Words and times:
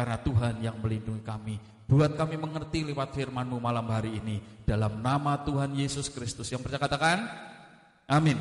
karena 0.00 0.16
Tuhan 0.16 0.64
yang 0.64 0.80
melindungi 0.80 1.20
kami. 1.20 1.60
Buat 1.84 2.16
kami 2.16 2.40
mengerti 2.40 2.88
lewat 2.88 3.12
firman-Mu 3.12 3.60
malam 3.60 3.84
hari 3.92 4.16
ini 4.16 4.40
dalam 4.64 5.04
nama 5.04 5.36
Tuhan 5.44 5.76
Yesus 5.76 6.08
Kristus. 6.08 6.48
Yang 6.48 6.64
percaya 6.64 6.88
katakan 6.88 7.18
amin. 8.08 8.40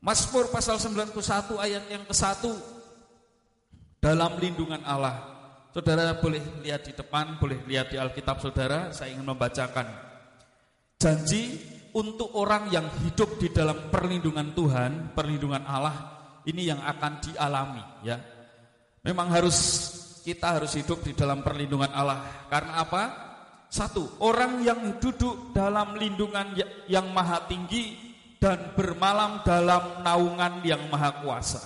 Mazmur 0.00 0.48
pasal 0.48 0.80
91 0.80 1.12
ayat 1.60 1.84
yang 1.92 2.08
ke-1 2.08 2.40
dalam 4.00 4.32
lindungan 4.40 4.80
Allah. 4.88 5.36
Saudara 5.76 6.16
boleh 6.16 6.40
lihat 6.64 6.88
di 6.88 6.96
depan, 6.96 7.36
boleh 7.36 7.60
lihat 7.68 7.92
di 7.92 8.00
Alkitab 8.00 8.40
Saudara, 8.40 8.96
saya 8.96 9.12
ingin 9.12 9.28
membacakan. 9.28 9.84
Janji 10.96 11.60
untuk 11.92 12.32
orang 12.32 12.72
yang 12.72 12.88
hidup 13.04 13.36
di 13.36 13.52
dalam 13.52 13.92
perlindungan 13.92 14.56
Tuhan, 14.56 15.12
perlindungan 15.12 15.68
Allah, 15.68 16.16
ini 16.48 16.64
yang 16.64 16.80
akan 16.80 17.12
dialami 17.20 17.84
ya. 18.08 18.16
Memang 19.04 19.28
harus 19.28 19.92
kita 20.26 20.58
harus 20.58 20.74
hidup 20.74 21.06
di 21.06 21.14
dalam 21.14 21.46
perlindungan 21.46 21.94
Allah. 21.94 22.50
Karena 22.50 22.82
apa? 22.82 23.02
Satu, 23.70 24.18
orang 24.26 24.58
yang 24.66 24.98
duduk 24.98 25.54
dalam 25.54 25.94
lindungan 25.94 26.50
ya, 26.58 26.66
yang 26.90 27.14
maha 27.14 27.46
tinggi 27.46 27.94
dan 28.42 28.74
bermalam 28.74 29.46
dalam 29.46 30.02
naungan 30.02 30.66
yang 30.66 30.82
maha 30.90 31.22
kuasa. 31.22 31.62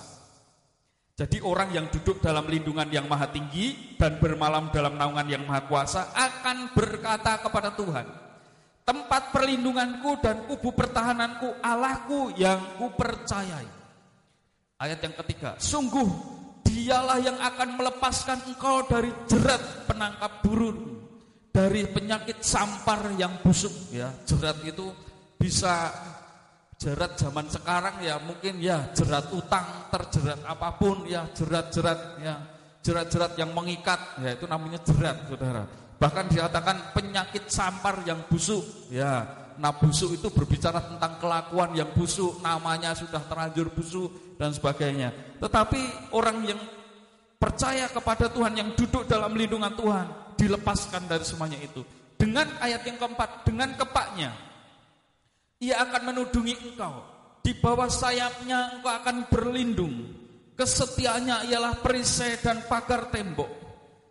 Jadi 1.17 1.41
orang 1.41 1.73
yang 1.73 1.89
duduk 1.89 2.21
dalam 2.21 2.45
lindungan 2.45 2.85
yang 2.89 3.05
maha 3.09 3.29
tinggi 3.29 3.97
dan 3.97 4.21
bermalam 4.21 4.69
dalam 4.69 4.93
naungan 4.93 5.25
yang 5.25 5.43
maha 5.45 5.65
kuasa 5.65 6.13
akan 6.13 6.73
berkata 6.77 7.41
kepada 7.41 7.73
Tuhan, 7.73 8.05
tempat 8.85 9.29
perlindunganku 9.29 10.21
dan 10.21 10.45
kubu 10.49 10.73
pertahananku, 10.73 11.61
Allahku 11.61 12.33
yang 12.37 12.77
kupercayai. 12.77 13.69
Ayat 14.81 14.97
yang 15.05 15.13
ketiga, 15.21 15.53
sungguh 15.61 16.40
Dialah 16.71 17.19
yang 17.19 17.35
akan 17.35 17.75
melepaskan 17.75 18.47
engkau 18.47 18.87
dari 18.87 19.11
jerat 19.27 19.91
penangkap 19.91 20.39
burung, 20.39 21.03
dari 21.51 21.83
penyakit 21.83 22.39
sampar 22.39 23.11
yang 23.19 23.43
busuk 23.43 23.91
ya. 23.91 24.07
Jerat 24.23 24.63
itu 24.63 24.87
bisa 25.35 25.91
jerat 26.79 27.19
zaman 27.19 27.51
sekarang 27.51 27.99
ya 27.99 28.23
mungkin 28.23 28.63
ya 28.63 28.87
jerat 28.95 29.27
utang, 29.35 29.91
terjerat 29.91 30.47
apa 30.47 30.79
pun 30.79 31.03
ya, 31.11 31.27
jerat-jerat 31.35 31.99
ya. 32.23 32.35
Jerat-jerat 32.81 33.35
yang 33.35 33.51
mengikat 33.51 33.99
ya 34.23 34.33
itu 34.33 34.47
namanya 34.47 34.79
jerat, 34.81 35.27
Saudara. 35.27 35.67
Bahkan 36.01 36.25
dikatakan 36.33 36.97
penyakit 36.97 37.51
sampar 37.51 38.01
yang 38.07 38.25
busuk 38.31 38.63
ya. 38.89 39.27
Nah 39.61 39.77
busuk 39.77 40.17
itu 40.17 40.33
berbicara 40.33 40.81
tentang 40.81 41.21
kelakuan 41.21 41.77
yang 41.77 41.93
busuk, 41.93 42.41
namanya 42.41 42.97
sudah 42.97 43.21
terlanjur 43.29 43.69
busuk 43.69 44.09
dan 44.41 44.49
sebagainya. 44.49 45.13
Tetapi 45.37 46.09
orang 46.17 46.41
yang 46.49 46.57
percaya 47.37 47.85
kepada 47.85 48.25
Tuhan, 48.33 48.57
yang 48.57 48.73
duduk 48.73 49.05
dalam 49.05 49.37
lindungan 49.37 49.69
Tuhan, 49.77 50.33
dilepaskan 50.33 51.05
dari 51.05 51.21
semuanya 51.21 51.61
itu. 51.61 51.85
Dengan 52.17 52.49
ayat 52.57 52.81
yang 52.89 52.97
keempat, 52.97 53.45
dengan 53.45 53.69
kepaknya, 53.77 54.33
ia 55.61 55.77
akan 55.85 56.09
menudungi 56.09 56.73
engkau. 56.73 57.05
Di 57.45 57.53
bawah 57.53 57.89
sayapnya 57.89 58.81
engkau 58.81 58.89
akan 58.89 59.29
berlindung. 59.29 59.93
Kesetiaannya 60.57 61.53
ialah 61.53 61.77
perisai 61.85 62.41
dan 62.41 62.65
pagar 62.65 63.13
tembok. 63.13 63.49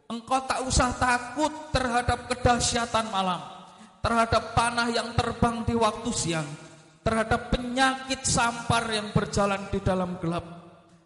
Engkau 0.06 0.46
tak 0.46 0.62
usah 0.62 0.94
takut 0.94 1.50
terhadap 1.74 2.30
kedahsyatan 2.30 3.10
malam 3.10 3.59
terhadap 4.00 4.56
panah 4.56 4.88
yang 4.88 5.12
terbang 5.12 5.64
di 5.64 5.76
waktu 5.76 6.10
siang, 6.12 6.48
terhadap 7.04 7.52
penyakit 7.52 8.24
sampar 8.24 8.88
yang 8.92 9.12
berjalan 9.12 9.60
di 9.68 9.80
dalam 9.80 10.16
gelap, 10.20 10.44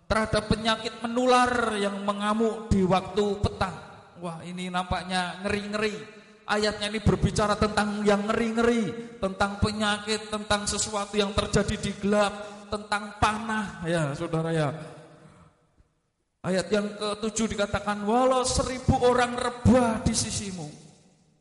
terhadap 0.06 0.46
penyakit 0.46 1.02
menular 1.02 1.74
yang 1.78 2.02
mengamuk 2.06 2.70
di 2.70 2.86
waktu 2.86 3.24
petang. 3.42 3.76
Wah, 4.22 4.40
ini 4.46 4.70
nampaknya 4.70 5.42
ngeri-ngeri. 5.44 6.22
Ayatnya 6.44 6.92
ini 6.92 7.00
berbicara 7.00 7.56
tentang 7.56 8.04
yang 8.04 8.28
ngeri-ngeri, 8.28 9.16
tentang 9.16 9.56
penyakit, 9.64 10.28
tentang 10.28 10.68
sesuatu 10.68 11.16
yang 11.16 11.32
terjadi 11.32 11.76
di 11.80 11.92
gelap, 11.96 12.68
tentang 12.68 13.16
panah, 13.16 13.80
ya 13.88 14.12
saudara 14.12 14.52
ya. 14.52 14.68
Ayat 16.44 16.68
yang 16.68 16.84
ketujuh 17.00 17.56
dikatakan, 17.56 18.04
walau 18.04 18.44
seribu 18.44 18.92
orang 19.08 19.32
rebah 19.32 20.04
di 20.04 20.12
sisimu, 20.12 20.68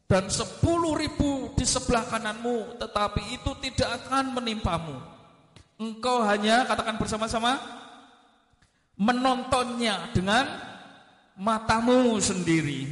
dan 0.05 0.29
sepuluh 0.29 0.93
ribu 0.93 1.55
di 1.57 1.65
sebelah 1.65 2.05
kananmu, 2.05 2.77
tetapi 2.77 3.21
itu 3.33 3.51
tidak 3.63 4.03
akan 4.03 4.37
menimpamu. 4.37 4.97
Engkau 5.79 6.21
hanya, 6.21 6.69
katakan 6.69 7.01
bersama-sama, 7.01 7.57
menontonnya 8.99 10.13
dengan 10.13 10.45
matamu 11.33 12.13
sendiri 12.21 12.85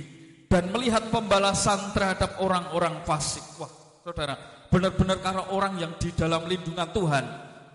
dan 0.49 0.73
melihat 0.73 1.07
pembalasan 1.13 1.93
terhadap 1.93 2.41
orang-orang 2.41 3.05
fasik. 3.05 3.45
Wah, 3.61 3.69
saudara, 4.01 4.35
benar-benar 4.73 5.21
karena 5.21 5.43
orang 5.53 5.77
yang 5.77 5.93
di 6.01 6.09
dalam 6.17 6.49
lindungan 6.49 6.89
Tuhan, 6.89 7.25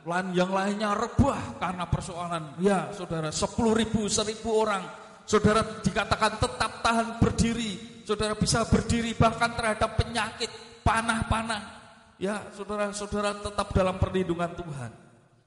lain 0.02 0.28
yang 0.34 0.50
lainnya 0.50 0.92
rebah 0.92 1.62
karena 1.62 1.86
persoalan. 1.86 2.58
Ya, 2.58 2.90
saudara, 2.90 3.30
sepuluh 3.30 3.78
ribu, 3.78 4.10
seribu 4.10 4.58
orang, 4.58 4.82
saudara 5.26 5.60
dikatakan 5.82 6.38
tetap 6.38 6.72
tahan 6.80 7.20
berdiri 7.20 7.96
saudara 8.06 8.38
bisa 8.38 8.62
berdiri 8.62 9.10
bahkan 9.18 9.50
terhadap 9.58 9.98
penyakit 9.98 10.48
panah-panah. 10.86 11.74
Ya, 12.16 12.46
saudara-saudara 12.54 13.42
tetap 13.42 13.74
dalam 13.74 13.98
perlindungan 14.00 14.48
Tuhan. 14.56 14.90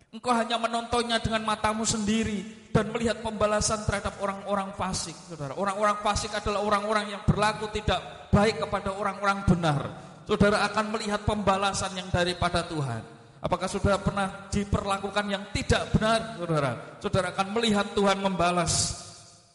Engkau 0.09 0.34
hanya 0.35 0.59
menontonnya 0.62 1.17
dengan 1.17 1.41
matamu 1.47 1.88
sendiri 1.88 2.69
dan 2.69 2.94
melihat 2.94 3.25
pembalasan 3.25 3.81
terhadap 3.88 4.19
orang-orang 4.22 4.69
fasik, 4.78 5.16
saudara. 5.31 5.57
Orang-orang 5.57 5.97
fasik 6.06 6.29
adalah 6.35 6.61
orang-orang 6.61 7.16
yang 7.16 7.22
berlaku 7.25 7.72
tidak 7.73 8.29
baik 8.29 8.61
kepada 8.61 8.94
orang-orang 8.94 9.41
benar. 9.50 9.81
Saudara 10.29 10.61
akan 10.69 10.94
melihat 10.94 11.25
pembalasan 11.25 11.97
yang 11.97 12.09
daripada 12.13 12.61
Tuhan. 12.69 13.01
Apakah 13.40 13.66
saudara 13.66 13.97
pernah 13.97 14.50
diperlakukan 14.53 15.25
yang 15.25 15.44
tidak 15.56 15.90
benar, 15.94 16.38
saudara? 16.38 16.72
Saudara 17.01 17.28
akan 17.34 17.47
melihat 17.56 17.85
Tuhan 17.97 18.17
membalas 18.22 19.09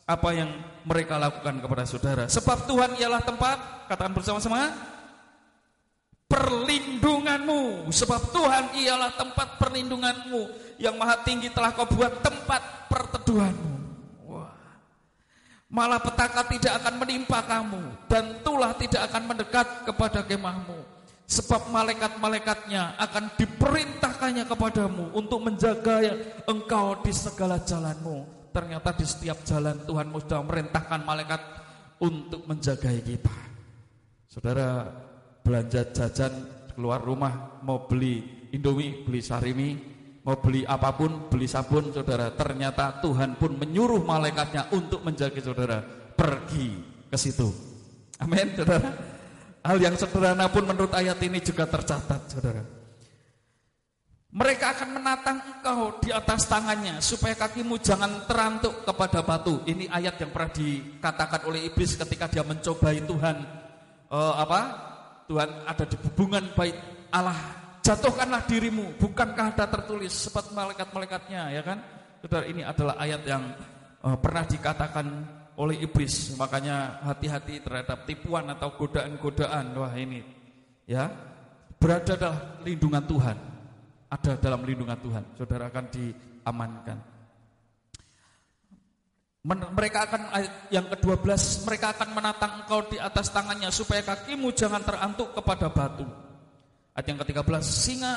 apa 0.04 0.28
yang 0.36 0.50
mereka 0.84 1.16
lakukan 1.16 1.64
kepada 1.64 1.84
saudara. 1.88 2.24
Sebab 2.28 2.68
Tuhan 2.68 2.90
ialah 3.00 3.24
tempat, 3.24 3.88
katakan 3.88 4.12
bersama-sama, 4.12 4.68
perlindunganmu. 6.28 7.88
Sebab 7.88 8.22
Tuhan 8.32 8.64
ialah 8.84 9.16
tempat 9.16 9.56
perlindunganmu 9.56 10.76
yang 10.76 11.00
maha 11.00 11.24
tinggi 11.24 11.48
telah 11.48 11.72
kau 11.72 11.88
buat 11.88 12.20
tempat 12.20 12.88
perteduhanmu. 12.92 13.74
Wah. 14.28 14.52
Malah 15.72 16.00
petaka 16.04 16.44
tidak 16.52 16.84
akan 16.84 16.94
menimpa 17.00 17.40
kamu 17.48 17.82
dan 18.04 18.44
tulah 18.44 18.76
tidak 18.76 19.08
akan 19.08 19.22
mendekat 19.24 19.66
kepada 19.88 20.20
kemahmu. 20.20 20.92
Sebab 21.24 21.72
malaikat-malaikatnya 21.72 23.00
akan 23.00 23.32
diperintahkannya 23.40 24.44
kepadamu 24.44 25.08
untuk 25.16 25.40
menjaga 25.40 26.04
engkau 26.44 27.00
di 27.00 27.16
segala 27.16 27.56
jalanmu 27.64 28.33
ternyata 28.54 28.94
di 28.94 29.02
setiap 29.02 29.42
jalan 29.42 29.82
Tuhan 29.82 30.14
sudah 30.14 30.40
merintahkan 30.46 31.00
malaikat 31.02 31.42
untuk 31.98 32.46
menjaga 32.46 32.94
kita. 33.02 33.34
Saudara 34.30 34.86
belanja 35.42 35.90
jajan 35.90 36.32
keluar 36.70 37.02
rumah 37.02 37.58
mau 37.66 37.90
beli 37.90 38.46
Indomie, 38.54 39.02
beli 39.02 39.18
Sarimi, 39.18 39.74
mau 40.22 40.38
beli 40.38 40.62
apa 40.62 40.94
pun, 40.94 41.26
beli 41.26 41.50
sabun, 41.50 41.90
saudara. 41.90 42.30
Ternyata 42.30 43.02
Tuhan 43.02 43.34
pun 43.34 43.58
menyuruh 43.58 44.06
malaikatnya 44.06 44.70
untuk 44.70 45.02
menjaga 45.02 45.42
saudara 45.42 45.82
pergi 46.14 46.78
ke 47.10 47.18
situ. 47.18 47.50
Amin, 48.22 48.54
saudara. 48.54 48.94
Hal 49.66 49.82
yang 49.82 49.98
sederhana 49.98 50.46
pun 50.46 50.62
menurut 50.62 50.94
ayat 50.94 51.18
ini 51.26 51.42
juga 51.42 51.66
tercatat, 51.66 52.30
saudara. 52.30 52.62
Mereka 54.34 54.66
akan 54.74 54.98
menatang 54.98 55.38
engkau 55.46 55.94
di 56.02 56.10
atas 56.10 56.50
tangannya 56.50 56.98
supaya 56.98 57.38
kakimu 57.38 57.78
jangan 57.78 58.26
terantuk 58.26 58.82
kepada 58.82 59.22
batu. 59.22 59.62
Ini 59.62 59.86
ayat 59.86 60.18
yang 60.18 60.34
pernah 60.34 60.50
dikatakan 60.50 61.46
oleh 61.46 61.70
iblis 61.70 61.94
ketika 61.94 62.26
dia 62.26 62.42
mencobai 62.42 62.98
Tuhan. 63.06 63.36
Uh, 64.10 64.34
apa? 64.34 64.60
Tuhan 65.30 65.70
ada 65.70 65.86
di 65.86 65.96
hubungan 66.02 66.50
baik 66.50 66.74
Allah. 67.14 67.38
Jatuhkanlah 67.86 68.42
dirimu, 68.50 68.98
bukankah 68.98 69.54
ada 69.54 69.70
tertulis 69.70 70.10
seperti 70.10 70.50
malaikat-malaikatnya, 70.50 71.54
ya 71.54 71.62
kan? 71.62 71.78
Saudara, 72.18 72.44
ini 72.50 72.66
adalah 72.66 72.98
ayat 72.98 73.22
yang 73.22 73.54
uh, 74.02 74.18
pernah 74.18 74.42
dikatakan 74.42 75.06
oleh 75.54 75.78
iblis. 75.78 76.34
Makanya 76.34 77.06
hati-hati 77.06 77.62
terhadap 77.62 78.02
tipuan 78.02 78.50
atau 78.50 78.74
godaan-godaan. 78.74 79.78
Wah, 79.78 79.94
ini 79.94 80.26
ya. 80.90 81.06
Berada 81.78 82.18
dalam 82.18 82.40
lindungan 82.66 83.04
Tuhan 83.06 83.53
ada 84.14 84.38
dalam 84.38 84.62
lindungan 84.62 84.98
Tuhan. 85.02 85.24
Saudara 85.34 85.66
akan 85.68 85.86
diamankan. 85.90 86.98
mereka 89.44 90.08
akan 90.08 90.32
yang 90.72 90.88
ke-12 90.88 91.68
mereka 91.68 91.92
akan 91.92 92.16
menatang 92.16 92.64
engkau 92.64 92.80
di 92.88 92.96
atas 92.96 93.28
tangannya 93.28 93.68
supaya 93.68 94.00
kakimu 94.00 94.56
jangan 94.56 94.80
terantuk 94.80 95.36
kepada 95.36 95.68
batu. 95.68 96.08
Ayat 96.96 97.06
yang 97.12 97.18
ke-13 97.20 97.60
singa 97.60 98.14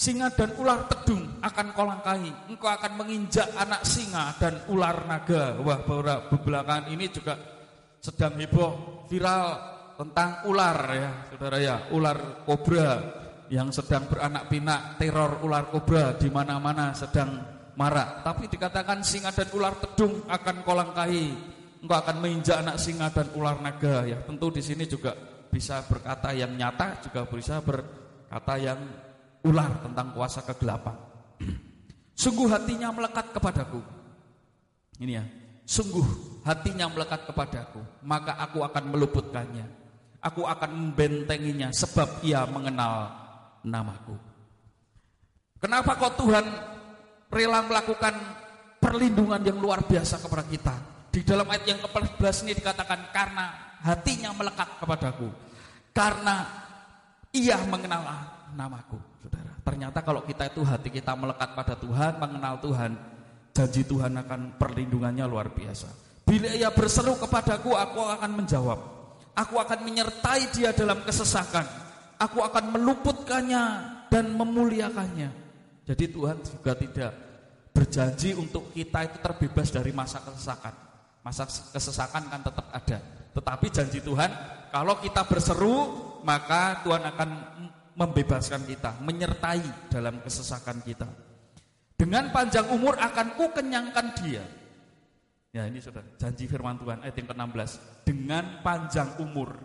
Singa 0.00 0.32
dan 0.32 0.56
ular 0.56 0.88
tedung 0.88 1.28
akan 1.44 1.76
kau 1.76 1.84
langkahi. 1.84 2.32
Engkau 2.48 2.72
akan 2.72 3.04
menginjak 3.04 3.44
anak 3.52 3.84
singa 3.84 4.32
dan 4.40 4.56
ular 4.72 5.04
naga. 5.04 5.60
Wah, 5.60 5.84
belakangan 6.24 6.88
ini 6.88 7.12
juga 7.12 7.36
sedang 8.00 8.32
heboh 8.40 9.04
viral 9.12 9.60
tentang 10.00 10.48
ular 10.48 10.78
ya, 10.96 11.10
saudara 11.28 11.58
ya, 11.60 11.76
ular 11.92 12.48
kobra 12.48 13.20
yang 13.50 13.74
sedang 13.74 14.06
beranak 14.06 14.46
pinak 14.46 14.94
teror 14.96 15.42
ular 15.42 15.66
kobra 15.74 16.14
di 16.14 16.30
mana-mana 16.30 16.94
sedang 16.94 17.42
marak. 17.74 18.22
Tapi 18.22 18.46
dikatakan 18.46 19.02
singa 19.02 19.34
dan 19.34 19.50
ular 19.50 19.74
tedung 19.82 20.22
akan 20.30 20.56
kau 20.62 20.78
langkahi. 20.78 21.34
Engkau 21.82 21.98
akan 21.98 22.16
menginjak 22.22 22.62
anak 22.62 22.76
singa 22.78 23.10
dan 23.10 23.26
ular 23.34 23.58
naga 23.58 24.06
ya. 24.06 24.22
Tentu 24.22 24.54
di 24.54 24.62
sini 24.62 24.86
juga 24.86 25.18
bisa 25.50 25.82
berkata 25.82 26.30
yang 26.30 26.54
nyata, 26.54 27.02
juga 27.02 27.26
bisa 27.26 27.58
berkata 27.58 28.54
yang 28.54 28.78
ular 29.42 29.82
tentang 29.82 30.14
kuasa 30.14 30.46
kegelapan. 30.46 30.94
Sungguh 32.14 32.46
hatinya 32.52 32.94
melekat 32.94 33.34
kepadaku. 33.34 33.80
Ini 35.00 35.12
ya, 35.16 35.24
sungguh 35.64 36.04
hatinya 36.44 36.86
melekat 36.92 37.24
kepadaku, 37.26 37.80
maka 38.04 38.36
aku 38.38 38.60
akan 38.60 38.84
meluputkannya. 38.92 39.66
Aku 40.20 40.44
akan 40.44 40.70
membentenginya 40.76 41.72
sebab 41.72 42.20
ia 42.20 42.44
mengenal 42.44 43.19
namaku. 43.64 44.16
Kenapa 45.60 45.92
kok 45.96 46.16
Tuhan 46.16 46.46
rela 47.28 47.60
melakukan 47.64 48.14
perlindungan 48.80 49.40
yang 49.44 49.60
luar 49.60 49.84
biasa 49.84 50.20
kepada 50.20 50.44
kita? 50.48 50.74
Di 51.10 51.20
dalam 51.26 51.44
ayat 51.50 51.64
yang 51.68 51.80
ke-14 51.84 52.46
ini 52.46 52.52
dikatakan 52.56 53.10
karena 53.12 53.76
hatinya 53.84 54.30
melekat 54.32 54.78
kepadaku. 54.80 55.28
Karena 55.90 56.46
ia 57.34 57.58
mengenal 57.66 58.06
namaku. 58.56 58.96
Ternyata 59.60 60.00
kalau 60.00 60.24
kita 60.24 60.48
itu 60.48 60.64
hati 60.64 60.88
kita 60.88 61.12
melekat 61.12 61.52
pada 61.52 61.76
Tuhan, 61.76 62.16
mengenal 62.16 62.58
Tuhan, 62.58 62.96
janji 63.52 63.84
Tuhan 63.84 64.16
akan 64.16 64.56
perlindungannya 64.56 65.28
luar 65.28 65.52
biasa. 65.52 65.86
Bila 66.24 66.50
ia 66.54 66.70
berseru 66.72 67.18
kepadaku, 67.18 67.74
aku 67.74 68.00
akan 68.06 68.30
menjawab. 68.38 68.78
Aku 69.34 69.58
akan 69.60 69.82
menyertai 69.82 70.50
dia 70.54 70.70
dalam 70.72 71.02
kesesakan. 71.04 71.89
Aku 72.20 72.44
akan 72.44 72.76
meluputkannya 72.76 73.64
dan 74.12 74.36
memuliakannya. 74.36 75.30
Jadi 75.88 76.04
Tuhan 76.12 76.36
juga 76.44 76.76
tidak 76.76 77.12
berjanji 77.72 78.36
untuk 78.36 78.68
kita 78.76 79.08
itu 79.08 79.16
terbebas 79.24 79.72
dari 79.72 79.90
masa 79.96 80.20
kesesakan. 80.20 80.74
Masa 81.24 81.48
kesesakan 81.48 82.28
kan 82.28 82.40
tetap 82.44 82.66
ada. 82.68 82.98
Tetapi 83.32 83.66
janji 83.72 83.98
Tuhan, 84.04 84.30
kalau 84.68 85.00
kita 85.00 85.24
berseru, 85.24 85.76
maka 86.26 86.84
Tuhan 86.84 87.02
akan 87.08 87.30
membebaskan 87.96 88.68
kita, 88.68 89.00
menyertai 89.00 89.88
dalam 89.88 90.20
kesesakan 90.20 90.84
kita. 90.84 91.08
Dengan 91.96 92.32
panjang 92.32 92.68
umur 92.72 92.96
akan 92.96 93.36
ku 93.36 93.52
kenyangkan 93.52 94.06
dia. 94.16 94.44
Ya 95.50 95.66
ini 95.66 95.82
sudah 95.82 96.00
janji 96.16 96.46
firman 96.46 96.78
Tuhan 96.80 97.04
ayat 97.04 97.16
yang 97.18 97.28
ke-16. 97.28 97.70
Dengan 98.06 98.44
panjang 98.64 99.20
umur 99.20 99.58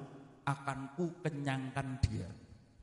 akan 0.44 1.00
ku 1.00 1.16
kenyangkan 1.24 2.02
dia. 2.04 2.28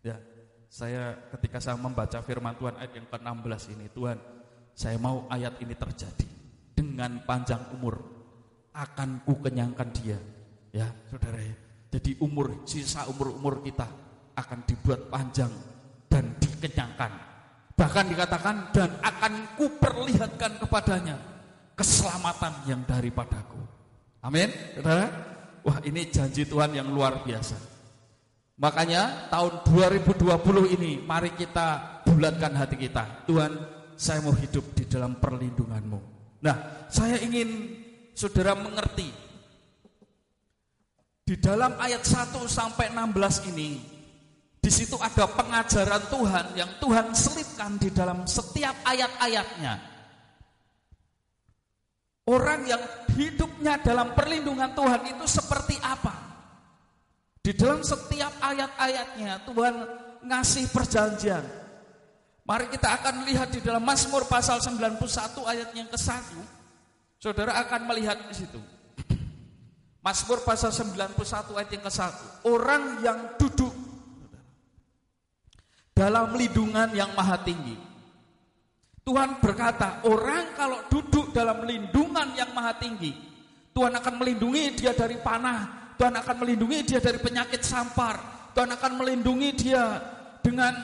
Ya, 0.02 0.18
saya 0.66 1.14
ketika 1.30 1.62
saya 1.62 1.78
membaca 1.78 2.18
firman 2.26 2.58
Tuhan 2.58 2.74
ayat 2.74 2.92
yang 2.98 3.06
ke-16 3.06 3.62
ini, 3.78 3.86
Tuhan, 3.94 4.18
saya 4.74 4.98
mau 4.98 5.30
ayat 5.30 5.54
ini 5.62 5.78
terjadi. 5.78 6.26
Dengan 6.72 7.22
panjang 7.22 7.60
umur 7.78 8.00
akan 8.74 9.22
ku 9.22 9.38
kenyangkan 9.38 9.88
dia. 9.94 10.18
Ya, 10.72 10.88
Saudara 11.06 11.38
ya. 11.38 11.54
Jadi 11.92 12.16
umur 12.24 12.64
sisa 12.64 13.04
umur-umur 13.06 13.60
kita 13.60 13.84
akan 14.32 14.64
dibuat 14.64 15.12
panjang 15.12 15.52
dan 16.08 16.32
dikenyangkan. 16.40 17.12
Bahkan 17.76 18.04
dikatakan 18.08 18.56
dan 18.72 18.90
akan 19.04 19.32
kuperlihatkan 19.60 20.56
kepadanya 20.56 21.20
keselamatan 21.76 22.52
yang 22.64 22.80
daripadaku. 22.88 23.60
Amin. 24.24 24.48
Saudara? 24.80 25.06
Wah, 25.62 25.78
ini 25.86 26.08
janji 26.10 26.48
Tuhan 26.48 26.74
yang 26.74 26.88
luar 26.90 27.22
biasa. 27.22 27.71
Makanya 28.62 29.26
tahun 29.26 29.66
2020 29.66 30.78
ini 30.78 31.02
mari 31.02 31.34
kita 31.34 31.98
bulatkan 32.06 32.54
hati 32.54 32.78
kita. 32.78 33.26
Tuhan, 33.26 33.58
saya 33.98 34.22
mau 34.22 34.30
hidup 34.38 34.62
di 34.78 34.86
dalam 34.86 35.18
perlindunganmu. 35.18 35.98
Nah, 36.46 36.86
saya 36.86 37.18
ingin 37.18 37.74
saudara 38.14 38.54
mengerti 38.54 39.10
di 41.26 41.34
dalam 41.42 41.74
ayat 41.82 42.06
1 42.06 42.38
sampai 42.46 42.94
16 42.94 43.50
ini 43.50 43.82
di 44.62 44.70
situ 44.70 44.94
ada 45.02 45.26
pengajaran 45.26 46.06
Tuhan 46.06 46.46
yang 46.54 46.70
Tuhan 46.78 47.10
selipkan 47.18 47.82
di 47.82 47.90
dalam 47.90 48.30
setiap 48.30 48.78
ayat-ayatnya. 48.86 49.74
Orang 52.30 52.70
yang 52.70 52.78
hidupnya 53.18 53.82
dalam 53.82 54.14
perlindungan 54.14 54.70
Tuhan 54.70 55.02
itu 55.10 55.26
seperti 55.26 55.74
apa? 55.82 56.11
Di 57.42 57.50
dalam 57.58 57.82
setiap 57.82 58.38
ayat-ayatnya 58.38 59.42
Tuhan 59.42 59.74
ngasih 60.22 60.70
perjanjian. 60.70 61.42
Mari 62.46 62.70
kita 62.70 63.02
akan 63.02 63.26
lihat 63.26 63.50
di 63.50 63.58
dalam 63.58 63.82
Mazmur 63.82 64.30
pasal 64.30 64.62
91 64.62 65.02
ayat 65.46 65.74
yang 65.74 65.90
ke-1. 65.90 66.38
Saudara 67.18 67.58
akan 67.66 67.90
melihat 67.90 68.18
di 68.30 68.34
situ. 68.34 68.62
Mazmur 70.02 70.42
pasal 70.46 70.70
91 70.70 71.18
ayat 71.58 71.70
yang 71.70 71.84
ke-1. 71.86 72.46
Orang 72.46 72.82
yang 73.02 73.18
duduk 73.38 73.74
dalam 75.94 76.34
lindungan 76.34 76.90
yang 76.94 77.10
maha 77.14 77.42
tinggi. 77.42 77.78
Tuhan 79.02 79.42
berkata, 79.42 80.06
orang 80.06 80.54
kalau 80.54 80.78
duduk 80.86 81.34
dalam 81.34 81.66
lindungan 81.66 82.38
yang 82.38 82.54
maha 82.54 82.78
tinggi, 82.78 83.10
Tuhan 83.74 83.98
akan 83.98 84.14
melindungi 84.14 84.78
dia 84.78 84.94
dari 84.94 85.18
panah, 85.18 85.81
Tuhan 86.02 86.18
akan 86.18 86.36
melindungi 86.42 86.82
dia 86.82 86.98
dari 86.98 87.22
penyakit 87.22 87.62
sampar, 87.62 88.18
Tuhan 88.58 88.74
akan 88.74 88.92
melindungi 88.98 89.54
dia 89.54 90.02
dengan 90.42 90.74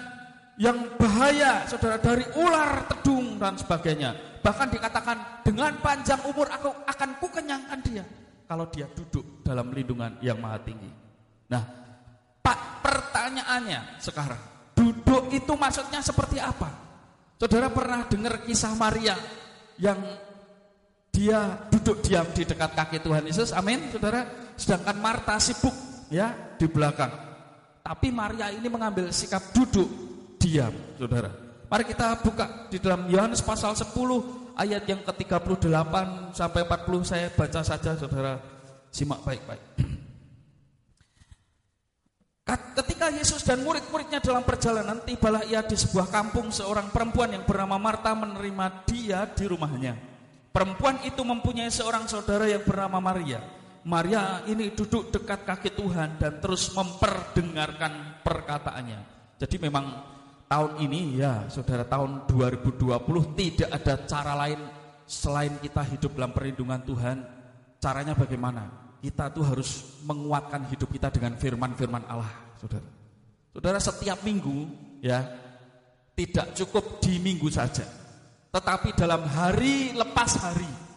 yang 0.62 0.94
bahaya, 0.94 1.66
saudara, 1.66 1.98
dari 1.98 2.22
ular, 2.38 2.86
tedung, 2.86 3.34
dan 3.34 3.58
sebagainya. 3.58 4.14
Bahkan 4.38 4.70
dikatakan, 4.70 5.42
dengan 5.42 5.74
panjang 5.82 6.22
umur 6.22 6.46
aku 6.46 6.70
akan 6.86 7.18
kukenyangkan 7.18 7.78
dia, 7.82 8.06
kalau 8.46 8.70
dia 8.70 8.86
duduk 8.94 9.42
dalam 9.42 9.74
lindungan 9.74 10.22
yang 10.22 10.38
maha 10.38 10.62
tinggi. 10.62 10.86
Nah, 11.50 11.66
Pak, 12.38 12.86
pertanyaannya 12.86 13.98
sekarang, 13.98 14.38
Duduk 14.78 15.34
itu 15.34 15.52
maksudnya 15.58 15.98
seperti 15.98 16.38
apa? 16.38 16.70
Saudara 17.34 17.66
pernah 17.66 18.06
dengar 18.06 18.46
kisah 18.46 18.78
Maria 18.78 19.18
yang 19.74 19.98
dia 21.10 21.66
duduk 21.66 21.98
diam 22.06 22.22
di 22.30 22.46
dekat 22.46 22.78
kaki 22.78 23.02
Tuhan 23.02 23.26
Yesus, 23.26 23.50
amin, 23.50 23.90
saudara. 23.90 24.46
Sedangkan 24.58 24.98
Marta 24.98 25.38
sibuk 25.38 25.72
ya 26.10 26.34
di 26.58 26.66
belakang. 26.66 27.14
Tapi 27.86 28.10
Maria 28.10 28.50
ini 28.50 28.66
mengambil 28.66 29.14
sikap 29.14 29.54
duduk 29.54 29.86
diam, 30.36 30.74
saudara. 30.98 31.30
Mari 31.70 31.84
kita 31.86 32.18
buka 32.20 32.66
di 32.68 32.82
dalam 32.82 33.06
Yohanes 33.06 33.40
pasal 33.40 33.78
10 33.78 33.94
ayat 34.58 34.82
yang 34.90 35.00
ke-38 35.06 35.94
sampai 36.34 36.60
40 36.66 37.06
saya 37.06 37.30
baca 37.30 37.60
saja 37.62 37.94
saudara. 37.94 38.42
Simak 38.90 39.22
baik-baik. 39.22 39.62
Ketika 42.48 43.12
Yesus 43.12 43.44
dan 43.44 43.60
murid-muridnya 43.60 44.24
dalam 44.24 44.40
perjalanan, 44.40 45.04
tibalah 45.04 45.44
ia 45.44 45.60
di 45.60 45.76
sebuah 45.76 46.08
kampung 46.08 46.48
seorang 46.48 46.88
perempuan 46.88 47.36
yang 47.36 47.44
bernama 47.44 47.76
Marta 47.76 48.16
menerima 48.16 48.88
dia 48.88 49.28
di 49.28 49.44
rumahnya. 49.44 49.92
Perempuan 50.48 50.96
itu 51.04 51.20
mempunyai 51.20 51.68
seorang 51.68 52.08
saudara 52.08 52.48
yang 52.48 52.64
bernama 52.64 53.12
Maria. 53.12 53.44
Maria 53.88 54.44
ini 54.44 54.76
duduk 54.76 55.08
dekat 55.08 55.48
kaki 55.48 55.72
Tuhan 55.72 56.20
dan 56.20 56.44
terus 56.44 56.68
memperdengarkan 56.76 58.20
perkataannya. 58.20 59.00
Jadi 59.40 59.56
memang 59.56 59.88
tahun 60.44 60.84
ini 60.84 61.16
ya 61.16 61.48
saudara 61.48 61.88
tahun 61.88 62.28
2020 62.28 62.84
tidak 63.32 63.70
ada 63.72 63.94
cara 64.04 64.32
lain 64.36 64.60
selain 65.08 65.56
kita 65.56 65.80
hidup 65.88 66.12
dalam 66.12 66.36
perlindungan 66.36 66.84
Tuhan. 66.84 67.16
Caranya 67.80 68.12
bagaimana? 68.12 68.88
kita 68.98 69.30
tuh 69.30 69.46
harus 69.46 69.98
menguatkan 70.02 70.66
hidup 70.70 70.90
kita 70.90 71.08
dengan 71.14 71.38
firman-firman 71.38 72.02
Allah, 72.10 72.30
Saudara. 72.58 72.88
Saudara 73.54 73.78
setiap 73.78 74.22
minggu 74.26 74.66
ya 75.02 75.22
tidak 76.18 76.54
cukup 76.58 76.98
di 76.98 77.22
minggu 77.22 77.46
saja. 77.50 77.86
Tetapi 78.50 78.94
dalam 78.98 79.22
hari 79.26 79.94
lepas 79.94 80.34
hari 80.42 80.87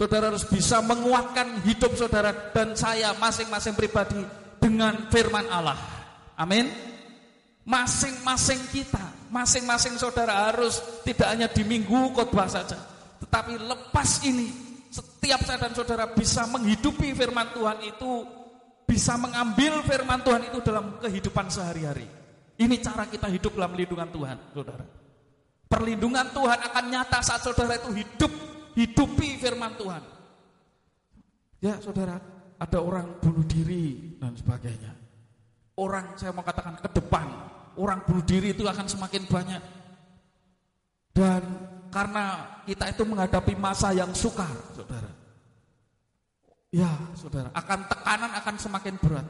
Saudara 0.00 0.32
harus 0.32 0.48
bisa 0.48 0.80
menguatkan 0.80 1.60
hidup 1.60 1.92
saudara 1.92 2.32
dan 2.56 2.72
saya 2.72 3.12
masing-masing 3.20 3.76
pribadi 3.76 4.16
dengan 4.56 5.12
firman 5.12 5.44
Allah. 5.52 5.76
Amin. 6.40 6.72
Masing-masing 7.68 8.64
kita, 8.72 9.28
masing-masing 9.28 10.00
saudara 10.00 10.48
harus 10.48 10.80
tidak 11.04 11.28
hanya 11.28 11.52
di 11.52 11.68
minggu 11.68 12.16
khotbah 12.16 12.48
saja, 12.48 12.80
tetapi 13.20 13.60
lepas 13.60 14.24
ini 14.24 14.48
setiap 14.88 15.44
saya 15.44 15.68
dan 15.68 15.76
saudara 15.76 16.08
bisa 16.16 16.48
menghidupi 16.48 17.12
firman 17.12 17.52
Tuhan 17.52 17.84
itu, 17.84 18.24
bisa 18.88 19.20
mengambil 19.20 19.84
firman 19.84 20.24
Tuhan 20.24 20.48
itu 20.48 20.64
dalam 20.64 20.96
kehidupan 20.96 21.52
sehari-hari. 21.52 22.08
Ini 22.56 22.74
cara 22.80 23.04
kita 23.04 23.28
hidup 23.28 23.52
dalam 23.52 23.76
lindungan 23.76 24.08
Tuhan, 24.08 24.36
saudara. 24.56 24.84
Perlindungan 25.68 26.32
Tuhan 26.32 26.58
akan 26.72 26.84
nyata 26.88 27.20
saat 27.20 27.44
saudara 27.44 27.76
itu 27.76 27.92
hidup, 27.92 28.32
hidupi 28.74 29.38
firman 29.40 29.74
Tuhan. 29.78 30.02
Ya 31.60 31.76
saudara, 31.80 32.16
ada 32.60 32.78
orang 32.80 33.20
bunuh 33.20 33.44
diri 33.44 34.16
dan 34.20 34.36
sebagainya. 34.36 34.92
Orang 35.80 36.16
saya 36.20 36.32
mau 36.36 36.44
katakan 36.44 36.76
ke 36.76 36.88
depan, 36.92 37.26
orang 37.80 38.04
bunuh 38.04 38.24
diri 38.24 38.52
itu 38.52 38.68
akan 38.68 38.84
semakin 38.84 39.24
banyak. 39.28 39.62
Dan 41.10 41.42
karena 41.90 42.46
kita 42.64 42.92
itu 42.92 43.02
menghadapi 43.02 43.58
masa 43.58 43.90
yang 43.96 44.12
sukar, 44.14 44.52
saudara. 44.76 45.10
Ya, 46.70 46.86
saudara, 47.18 47.50
akan 47.50 47.80
tekanan 47.90 48.30
akan 48.38 48.56
semakin 48.60 48.94
berat. 49.02 49.26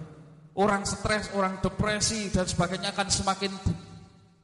Orang 0.52 0.84
stres, 0.84 1.32
orang 1.32 1.56
depresi 1.64 2.28
dan 2.28 2.44
sebagainya 2.44 2.92
akan 2.92 3.08
semakin 3.08 3.52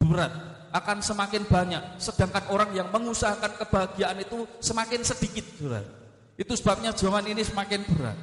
berat, 0.00 0.32
akan 0.76 1.00
semakin 1.00 1.48
banyak. 1.48 1.82
Sedangkan 1.96 2.44
orang 2.52 2.70
yang 2.76 2.88
mengusahakan 2.92 3.56
kebahagiaan 3.64 4.20
itu 4.20 4.44
semakin 4.60 5.00
sedikit, 5.00 5.44
saudara. 5.56 5.88
Itu 6.36 6.52
sebabnya 6.52 6.92
zaman 6.92 7.24
ini 7.32 7.40
semakin 7.40 7.80
berat. 7.88 8.18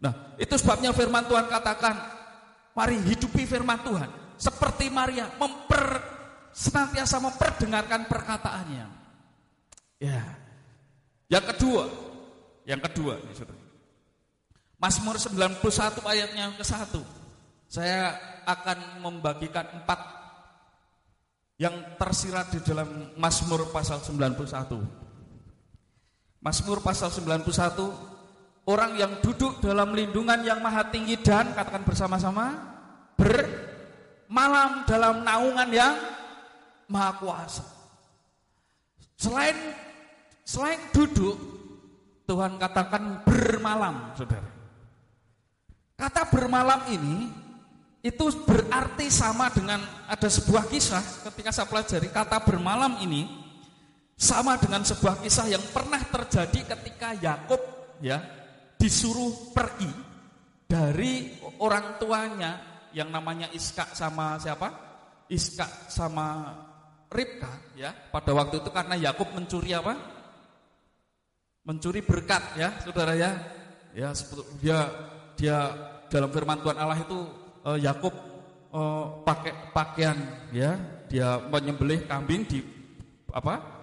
Nah, 0.00 0.36
itu 0.40 0.56
sebabnya 0.56 0.92
firman 0.96 1.28
Tuhan 1.28 1.52
katakan, 1.52 1.94
mari 2.72 2.96
hidupi 3.04 3.44
firman 3.44 3.80
Tuhan. 3.84 4.08
Seperti 4.36 4.88
Maria 4.92 5.28
memper 5.36 6.00
senantiasa 6.52 7.20
memperdengarkan 7.20 8.08
perkataannya. 8.08 8.86
Ya. 10.00 10.24
Yang 11.28 11.44
kedua, 11.56 11.84
yang 12.64 12.80
kedua. 12.80 13.20
Mazmur 14.76 15.16
91 15.16 15.60
ayatnya 16.04 16.52
ke 16.56 16.64
satu. 16.64 17.00
Saya 17.66 18.14
akan 18.46 19.02
membagikan 19.02 19.66
empat 19.82 20.15
yang 21.56 21.96
tersirat 21.96 22.52
di 22.52 22.60
dalam 22.60 23.16
Mazmur 23.16 23.72
pasal 23.72 24.04
91. 24.04 24.76
Mazmur 26.44 26.78
pasal 26.84 27.08
91 27.10 28.16
Orang 28.66 28.98
yang 28.98 29.22
duduk 29.22 29.62
dalam 29.62 29.94
lindungan 29.94 30.42
yang 30.42 30.58
maha 30.58 30.90
tinggi 30.90 31.14
dan 31.22 31.54
katakan 31.54 31.86
bersama-sama 31.86 32.50
bermalam 33.14 34.82
dalam 34.90 35.22
naungan 35.22 35.70
yang 35.70 35.94
maha 36.90 37.14
kuasa. 37.22 37.62
Selain 39.14 39.54
selain 40.42 40.82
duduk 40.90 41.38
Tuhan 42.26 42.58
katakan 42.58 43.22
bermalam, 43.22 44.18
Saudara. 44.18 44.50
Kata 45.94 46.26
bermalam 46.26 46.90
ini 46.90 47.30
itu 48.06 48.30
berarti 48.46 49.10
sama 49.10 49.50
dengan 49.50 49.82
ada 50.06 50.28
sebuah 50.30 50.70
kisah 50.70 51.26
ketika 51.26 51.50
saya 51.50 51.66
pelajari 51.66 52.06
kata 52.06 52.38
bermalam 52.46 53.02
ini 53.02 53.26
sama 54.14 54.54
dengan 54.62 54.86
sebuah 54.86 55.20
kisah 55.26 55.50
yang 55.50 55.64
pernah 55.74 55.98
terjadi 56.06 56.76
ketika 56.76 57.18
Yakub 57.18 57.58
ya 57.98 58.22
disuruh 58.78 59.50
pergi 59.50 59.90
dari 60.70 61.34
orang 61.58 61.98
tuanya 61.98 62.62
yang 62.94 63.10
namanya 63.10 63.50
Iska 63.50 63.90
sama 63.92 64.38
siapa? 64.38 64.68
Iska 65.26 65.90
sama 65.90 66.54
Ribka 67.10 67.74
ya 67.74 67.90
pada 67.90 68.30
waktu 68.34 68.62
itu 68.62 68.70
karena 68.70 68.94
Yakub 68.98 69.34
mencuri 69.34 69.74
apa? 69.74 69.94
Mencuri 71.66 71.98
berkat 72.06 72.54
ya, 72.54 72.70
Saudara 72.82 73.18
ya. 73.18 73.34
Ya, 73.96 74.14
dia 74.62 74.78
dia 75.34 75.58
dalam 76.06 76.30
firman 76.30 76.62
Tuhan 76.62 76.78
Allah 76.78 77.00
itu 77.02 77.45
uh, 77.66 77.78
Yakub 77.78 78.14
uh, 78.70 79.20
pakai 79.26 79.74
pakaian 79.74 80.16
ya, 80.54 80.78
dia 81.10 81.42
menyembelih 81.50 82.06
kambing 82.06 82.46
di 82.46 82.62
apa? 83.34 83.74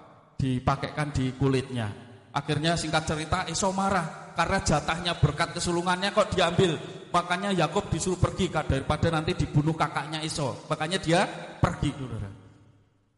dipakaikan 0.43 1.07
di 1.15 1.31
kulitnya. 1.39 1.87
Akhirnya 2.35 2.75
singkat 2.75 3.07
cerita 3.07 3.47
Esau 3.47 3.71
marah 3.71 4.35
karena 4.35 4.59
jatahnya 4.59 5.15
berkat 5.15 5.55
kesulungannya 5.55 6.11
kok 6.11 6.35
diambil. 6.35 6.75
Makanya 7.15 7.55
Yakub 7.55 7.87
disuruh 7.87 8.19
pergi 8.19 8.51
daripada 8.51 9.07
nanti 9.07 9.37
dibunuh 9.39 9.71
kakaknya 9.71 10.19
Esau. 10.19 10.67
Makanya 10.67 10.99
dia 10.99 11.23
pergi, 11.61 11.95
Saudara. 11.95 12.27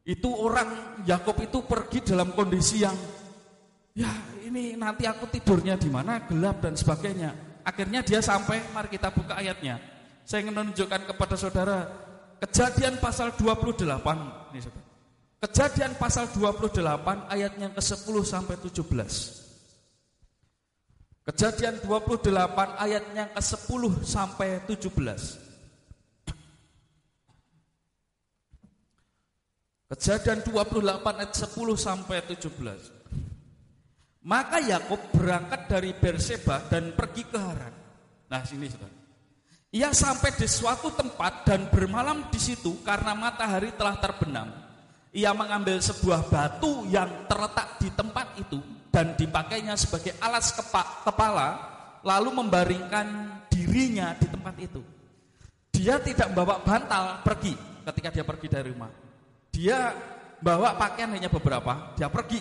Itu 0.05 0.29
orang 0.38 1.01
Yakub 1.07 1.41
itu 1.41 1.65
pergi 1.65 2.13
dalam 2.13 2.29
kondisi 2.38 2.86
yang 2.86 2.93
ya 3.98 4.12
ini 4.45 4.77
nanti 4.77 5.10
aku 5.10 5.25
tidurnya 5.34 5.81
di 5.81 5.89
mana 5.89 6.22
gelap 6.29 6.62
dan 6.62 6.77
sebagainya. 6.77 7.63
Akhirnya 7.65 8.05
dia 8.05 8.22
sampai, 8.22 8.62
mari 8.69 8.93
kita 8.93 9.10
buka 9.10 9.41
ayatnya. 9.41 9.95
Saya 10.25 10.41
ingin 10.41 10.58
menunjukkan 10.58 11.05
kepada 11.05 11.38
saudara 11.38 11.86
Kejadian 12.46 13.00
pasal 13.00 13.32
28 13.39 13.88
ini 14.51 14.60
saudara. 14.60 14.84
Kejadian 15.46 15.94
pasal 15.96 16.27
28 16.34 16.82
ayatnya 17.32 17.70
ke-10 17.72 18.15
sampai 18.25 18.55
17. 18.60 18.86
Kejadian 21.25 21.82
28 21.82 22.29
ayatnya 22.77 23.34
ke-10 23.34 23.82
sampai 24.05 24.62
17. 24.67 25.41
Kejadian 29.86 30.41
28 30.46 31.20
ayat 31.22 31.34
10 31.34 31.77
sampai 31.77 32.17
17. 32.25 32.94
Maka 34.25 34.58
Yakub 34.65 34.98
berangkat 35.13 35.70
dari 35.70 35.94
Berseba 35.94 36.58
dan 36.70 36.94
pergi 36.98 37.24
ke 37.29 37.38
Haran. 37.38 37.74
Nah, 38.25 38.41
sini 38.41 38.65
sudah. 38.65 39.04
Ia 39.75 39.91
sampai 39.91 40.32
di 40.39 40.48
suatu 40.48 40.88
tempat 40.88 41.44
dan 41.44 41.67
bermalam 41.67 42.32
di 42.32 42.39
situ 42.39 42.79
karena 42.88 43.12
matahari 43.12 43.75
telah 43.75 44.00
terbenam. 44.00 44.48
Ia 45.12 45.36
mengambil 45.36 45.84
sebuah 45.84 46.32
batu 46.32 46.88
yang 46.88 47.27
terletak 47.27 47.84
di 47.84 47.91
tempat 47.91 48.39
itu 48.39 48.63
dan 48.88 49.20
dipakainya 49.20 49.75
sebagai 49.75 50.15
alas 50.24 50.55
kepak, 50.55 51.03
kepala, 51.03 51.60
lalu 52.08 52.39
membaringkan 52.39 53.36
dirinya 53.51 54.15
di 54.15 54.32
tempat 54.32 54.55
itu. 54.63 54.79
Dia 55.75 56.00
tidak 56.00 56.32
membawa 56.32 56.63
bantal 56.63 57.20
pergi 57.20 57.60
ketika 57.84 58.15
dia 58.15 58.24
pergi 58.24 58.48
dari 58.48 58.72
rumah. 58.72 58.91
Dia 59.51 59.91
bawa 60.39 60.79
pakaian 60.79 61.12
hanya 61.12 61.27
beberapa, 61.27 61.91
dia 62.00 62.08
pergi. 62.08 62.39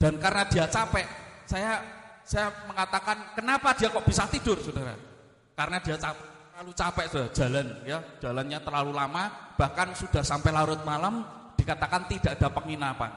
Dan 0.00 0.16
karena 0.16 0.48
dia 0.48 0.64
capek, 0.72 1.04
saya 1.44 1.84
saya 2.24 2.48
mengatakan 2.64 3.36
kenapa 3.36 3.76
dia 3.76 3.92
kok 3.92 4.08
bisa 4.08 4.24
tidur, 4.24 4.56
saudara? 4.64 5.13
Karena 5.54 5.78
dia 5.78 5.94
capek, 5.94 6.26
terlalu 6.50 6.72
capek 6.74 7.06
sudah 7.10 7.28
jalan, 7.30 7.66
ya 7.86 7.98
jalannya 8.18 8.58
terlalu 8.58 8.90
lama, 8.90 9.54
bahkan 9.54 9.94
sudah 9.94 10.22
sampai 10.26 10.50
larut 10.50 10.82
malam 10.82 11.22
dikatakan 11.54 12.10
tidak 12.10 12.38
ada 12.38 12.50
penginapan. 12.50 13.10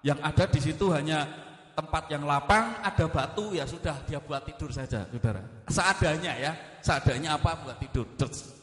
Yang 0.00 0.18
ada 0.24 0.44
di 0.48 0.60
situ 0.60 0.88
hanya 0.90 1.28
tempat 1.76 2.08
yang 2.08 2.24
lapang, 2.24 2.80
ada 2.80 3.04
batu, 3.08 3.52
ya 3.56 3.68
sudah 3.68 3.96
dia 4.08 4.20
buat 4.20 4.44
tidur 4.44 4.72
saja, 4.72 5.04
saudara. 5.08 5.40
Seadanya 5.68 6.32
ya, 6.36 6.52
seadanya 6.80 7.36
apa 7.36 7.60
buat 7.60 7.76
tidur. 7.80 8.08
Terus. 8.16 8.56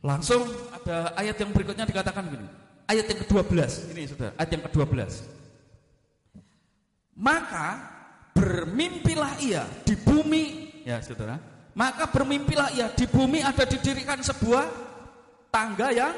Langsung 0.00 0.44
ada 0.72 1.12
ayat 1.16 1.36
yang 1.36 1.52
berikutnya 1.52 1.84
dikatakan 1.84 2.24
begini. 2.24 2.48
Ayat 2.88 3.04
yang 3.06 3.20
ke-12, 3.24 3.52
ini 3.96 4.02
saudara, 4.08 4.32
ayat 4.36 4.50
yang 4.56 4.64
ke-12. 4.68 5.00
Maka 7.20 7.68
bermimpilah 8.32 9.36
ia 9.44 9.64
di 9.84 9.92
bumi, 10.00 10.44
ya 10.88 11.00
saudara. 11.04 11.49
Maka 11.74 12.10
bermimpilah 12.10 12.74
ia 12.74 12.90
di 12.90 13.06
bumi 13.06 13.44
ada 13.44 13.62
didirikan 13.62 14.18
sebuah 14.18 14.64
tangga 15.54 15.94
yang 15.94 16.14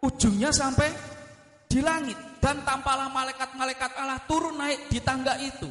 ujungnya 0.00 0.48
sampai 0.48 0.88
di 1.68 1.84
langit 1.84 2.16
dan 2.40 2.64
tampalah 2.64 3.12
malaikat-malaikat 3.12 3.90
Allah 4.00 4.20
turun 4.24 4.56
naik 4.56 4.88
di 4.88 4.98
tangga 5.04 5.36
itu. 5.40 5.68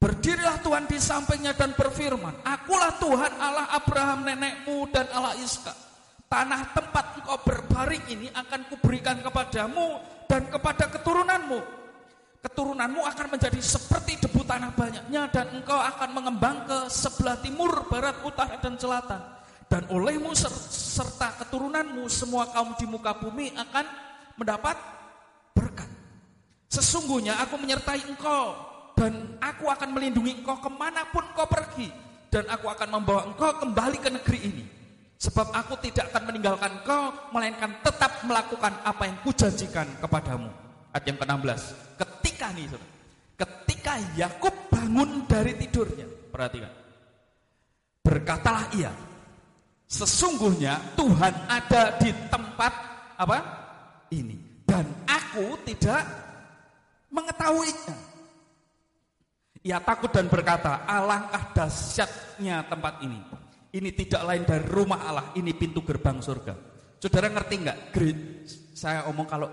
Berdirilah 0.00 0.64
Tuhan 0.64 0.88
di 0.88 0.96
sampingnya 0.96 1.52
dan 1.52 1.76
berfirman, 1.76 2.40
Akulah 2.40 2.96
Tuhan 2.96 3.36
Allah 3.36 3.68
Abraham 3.76 4.24
nenekmu 4.24 4.88
dan 4.88 5.04
Allah 5.12 5.36
Iska. 5.36 5.76
Tanah 6.24 6.72
tempat 6.72 7.20
engkau 7.20 7.36
berbaring 7.44 8.08
ini 8.08 8.32
akan 8.32 8.72
kuberikan 8.72 9.20
kepadamu 9.20 10.00
dan 10.24 10.48
kepada 10.48 10.88
keturunanmu 10.88 11.79
keturunanmu 12.40 13.04
akan 13.04 13.26
menjadi 13.36 13.60
seperti 13.60 14.16
debu 14.20 14.40
tanah 14.44 14.72
banyaknya 14.72 15.28
dan 15.28 15.46
engkau 15.52 15.76
akan 15.76 16.10
mengembang 16.16 16.64
ke 16.64 16.78
sebelah 16.88 17.36
timur, 17.40 17.86
barat, 17.88 18.16
utara 18.24 18.56
dan 18.60 18.76
selatan. 18.80 19.20
Dan 19.70 19.86
olehmu 19.86 20.34
serta 20.34 21.38
keturunanmu 21.44 22.10
semua 22.10 22.50
kaum 22.50 22.74
di 22.74 22.90
muka 22.90 23.14
bumi 23.14 23.54
akan 23.54 23.86
mendapat 24.34 24.74
berkat. 25.54 25.86
Sesungguhnya 26.66 27.38
aku 27.38 27.54
menyertai 27.54 28.02
engkau 28.10 28.58
dan 28.98 29.38
aku 29.38 29.70
akan 29.70 29.94
melindungi 29.94 30.42
engkau 30.42 30.58
ke 30.58 30.70
mana 30.74 31.06
pun 31.14 31.22
engkau 31.22 31.46
pergi 31.46 31.86
dan 32.34 32.50
aku 32.50 32.66
akan 32.66 32.88
membawa 32.98 33.30
engkau 33.30 33.62
kembali 33.62 33.98
ke 34.02 34.10
negeri 34.10 34.38
ini. 34.42 34.64
Sebab 35.20 35.52
aku 35.52 35.76
tidak 35.84 36.08
akan 36.10 36.32
meninggalkan 36.32 36.80
engkau, 36.80 37.12
melainkan 37.30 37.76
tetap 37.84 38.24
melakukan 38.24 38.72
apa 38.80 39.04
yang 39.04 39.20
kujanjikan 39.20 39.84
kepadamu. 40.00 40.48
Ayat 40.96 41.04
yang 41.12 41.18
ke-16. 41.20 41.62
Ketika 42.40 42.56
nih, 42.56 42.72
saudara, 42.72 42.88
ketika 43.36 43.92
Yakub 44.16 44.54
bangun 44.72 45.28
dari 45.28 45.52
tidurnya, 45.60 46.08
perhatikan. 46.32 46.72
Berkatalah 48.00 48.64
ia, 48.80 48.88
sesungguhnya 49.84 50.96
Tuhan 50.96 51.36
ada 51.52 52.00
di 52.00 52.08
tempat 52.32 52.72
apa? 53.20 53.38
ini 54.16 54.64
dan 54.64 54.88
aku 55.04 55.52
tidak 55.68 56.00
mengetahuinya. 57.12 57.96
Ia 59.60 59.76
takut 59.84 60.08
dan 60.08 60.32
berkata, 60.32 60.88
alangkah 60.88 61.52
dahsyatnya 61.52 62.64
tempat 62.72 63.04
ini. 63.04 63.20
Ini 63.68 63.92
tidak 63.92 64.24
lain 64.24 64.48
dari 64.48 64.64
rumah 64.64 65.04
Allah, 65.04 65.26
ini 65.36 65.52
pintu 65.52 65.84
gerbang 65.84 66.24
surga. 66.24 66.56
Saudara 66.96 67.28
ngerti 67.28 67.68
nggak? 67.68 67.78
Saya 68.72 69.04
omong 69.12 69.28
kalau 69.28 69.52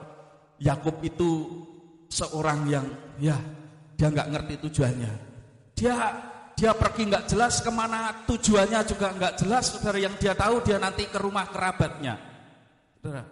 Yakub 0.63 1.03
itu 1.03 1.27
seorang 2.08 2.68
yang 2.72 2.88
ya 3.20 3.38
dia 3.96 4.08
nggak 4.12 4.30
ngerti 4.34 4.54
tujuannya. 4.68 5.14
Dia 5.78 5.96
dia 6.58 6.72
pergi 6.74 7.06
nggak 7.06 7.26
jelas 7.30 7.62
ke 7.62 7.70
mana 7.70 8.26
tujuannya 8.26 8.80
juga 8.88 9.14
nggak 9.14 9.34
jelas. 9.46 9.78
Saudara 9.78 10.00
yang 10.02 10.16
dia 10.18 10.34
tahu 10.34 10.64
dia 10.66 10.82
nanti 10.82 11.06
ke 11.06 11.20
rumah 11.22 11.46
kerabatnya. 11.52 12.18
Saudara, 12.98 13.24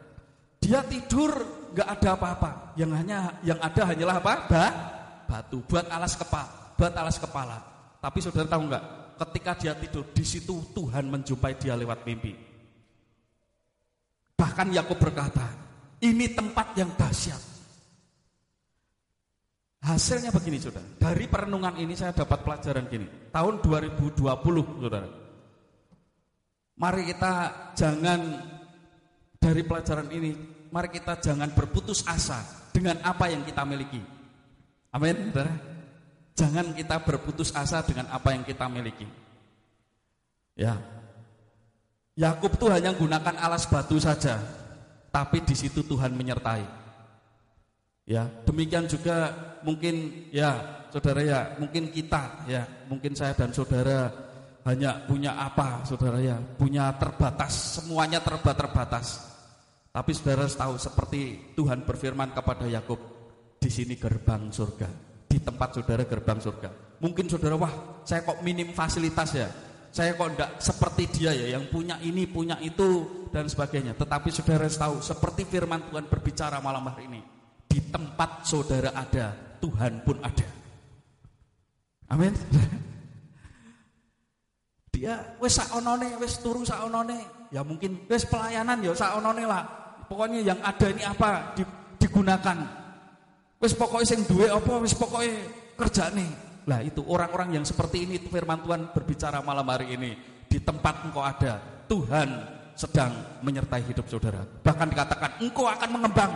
dia 0.62 0.79
tidur 0.86 1.32
nggak 1.74 1.89
ada 1.89 2.10
apa-apa. 2.13 2.51
Yang 2.77 2.91
hanya 3.01 3.20
yang 3.41 3.60
ada 3.63 3.82
hanyalah 3.89 4.15
apa? 4.22 4.34
Ba, 4.46 4.65
batu 5.25 5.63
buat 5.65 5.89
alas 5.89 6.13
kepala 6.13 6.65
buat 6.75 6.94
alas 6.94 7.17
kepala. 7.17 7.58
Tapi 8.03 8.20
saudara 8.22 8.48
tahu 8.48 8.70
nggak? 8.70 8.84
Ketika 9.15 9.51
dia 9.55 9.74
tidur 9.79 10.05
di 10.12 10.24
situ 10.27 10.60
Tuhan 10.75 11.08
menjumpai 11.08 11.55
dia 11.55 11.74
lewat 11.74 12.03
mimpi. 12.03 12.36
Bahkan 14.36 14.75
Yakub 14.75 15.00
berkata, 15.00 15.48
ini 16.03 16.27
tempat 16.36 16.75
yang 16.75 16.91
dahsyat. 17.00 17.54
Hasilnya 19.86 20.34
begini 20.34 20.58
saudara, 20.58 20.82
dari 20.98 21.30
perenungan 21.30 21.77
ini 21.77 21.94
saya 21.94 22.10
dapat 22.10 22.42
pelajaran 22.42 22.89
gini. 22.89 23.06
Tahun 23.30 23.62
2020 23.62 24.18
saudara, 24.82 25.06
mari 26.74 27.06
kita 27.06 27.34
jangan 27.77 28.20
dari 29.38 29.62
pelajaran 29.62 30.10
ini, 30.10 30.34
mari 30.74 30.89
kita 30.89 31.22
jangan 31.22 31.54
berputus 31.54 32.01
asa 32.10 32.42
dengan 32.74 32.98
apa 33.06 33.30
yang 33.30 33.46
kita 33.46 33.62
miliki. 33.62 34.01
Amin 34.89 35.30
saudara. 35.30 35.54
Jangan 36.34 36.74
kita 36.74 36.98
berputus 37.06 37.54
asa 37.54 37.86
dengan 37.86 38.10
apa 38.10 38.34
yang 38.34 38.42
kita 38.42 38.65
miliki. 38.65 39.06
Ya. 40.58 40.82
Yakub 42.18 42.58
tuh 42.58 42.74
hanya 42.74 42.89
menggunakan 42.89 43.38
alas 43.38 43.70
batu 43.70 44.01
saja, 44.01 44.42
tapi 45.13 45.46
di 45.46 45.54
situ 45.54 45.86
Tuhan 45.86 46.10
menyertai. 46.18 46.85
Ya, 48.05 48.29
demikian 48.45 48.85
juga 48.85 49.33
mungkin 49.65 50.29
ya, 50.29 50.85
saudara 50.93 51.25
ya, 51.25 51.39
mungkin 51.57 51.89
kita 51.89 52.45
ya, 52.45 52.62
mungkin 52.85 53.17
saya 53.17 53.33
dan 53.33 53.50
saudara 53.50 54.13
hanya 54.65 55.01
punya 55.09 55.33
apa, 55.41 55.81
saudara 55.89 56.21
ya, 56.21 56.38
punya 56.38 56.93
terbatas, 57.01 57.81
semuanya 57.81 58.21
terba 58.21 58.53
terbatas. 58.53 59.25
Tapi 59.89 60.12
saudara 60.13 60.45
tahu 60.45 60.77
seperti 60.77 61.53
Tuhan 61.57 61.81
berfirman 61.81 62.29
kepada 62.38 62.69
Yakub, 62.69 63.01
di 63.57 63.74
sini 63.74 63.97
gerbang 63.97 64.53
surga 64.53 65.15
di 65.35 65.43
tempat 65.43 65.75
saudara 65.75 66.07
gerbang 66.07 66.39
surga. 66.39 66.69
Mungkin 67.03 67.27
saudara, 67.27 67.59
wah 67.59 67.74
saya 68.07 68.24
kok 68.24 68.39
minim 68.39 68.71
fasilitas 68.71 69.35
ya. 69.35 69.51
Saya 69.91 70.15
kok 70.15 70.31
enggak 70.31 70.51
seperti 70.63 71.03
dia 71.12 71.31
ya, 71.35 71.59
yang 71.59 71.67
punya 71.67 72.00
ini, 72.03 72.24
punya 72.27 72.55
itu, 72.63 73.03
dan 73.31 73.47
sebagainya. 73.51 73.95
Tetapi 74.00 74.31
saudara 74.31 74.67
tahu, 74.67 75.03
seperti 75.03 75.43
firman 75.43 75.91
Tuhan 75.91 76.07
berbicara 76.07 76.59
malam 76.63 76.88
hari 76.88 77.12
ini. 77.12 77.35
Di 77.75 77.84
tempat 77.91 78.48
saudara 78.48 78.96
ada, 78.96 79.36
Tuhan 79.60 80.00
pun 80.08 80.15
ada. 80.24 80.48
Amin. 82.08 82.32
Dia 84.96 85.36
wes 85.44 85.60
saonone, 85.60 86.15
wes 86.24 86.39
turu 86.39 86.63
saonone. 86.63 87.51
Ya 87.51 87.67
mungkin 87.67 88.08
wes 88.08 88.24
pelayanan 88.24 88.79
ya 88.79 88.96
saonone 88.96 89.44
lah. 89.44 89.67
Pokoknya 90.08 90.55
yang 90.55 90.60
ada 90.63 90.88
ini 90.88 91.03
apa 91.03 91.51
digunakan 92.00 92.86
Wis 93.60 93.75
pokoknya 93.75 94.08
sing 94.08 94.24
duwe 94.24 94.48
apa 94.48 94.79
wis 94.79 94.96
pokoknya 94.96 95.36
kerjane. 95.75 96.27
Lah 96.63 96.79
itu 96.79 97.03
orang-orang 97.03 97.60
yang 97.60 97.65
seperti 97.67 98.08
ini 98.08 98.24
firman 98.24 98.63
Tuhan 98.63 98.96
berbicara 98.96 99.44
malam 99.44 99.67
hari 99.67 100.00
ini. 100.00 100.15
Di 100.48 100.63
tempat 100.63 101.03
engkau 101.03 101.20
ada, 101.20 101.60
Tuhan 101.91 102.30
sedang 102.71 103.12
menyertai 103.43 103.84
hidup 103.84 104.08
saudara. 104.08 104.47
Bahkan 104.63 104.88
dikatakan 104.95 105.32
engkau 105.43 105.67
akan 105.67 105.89
mengembang. 105.91 106.32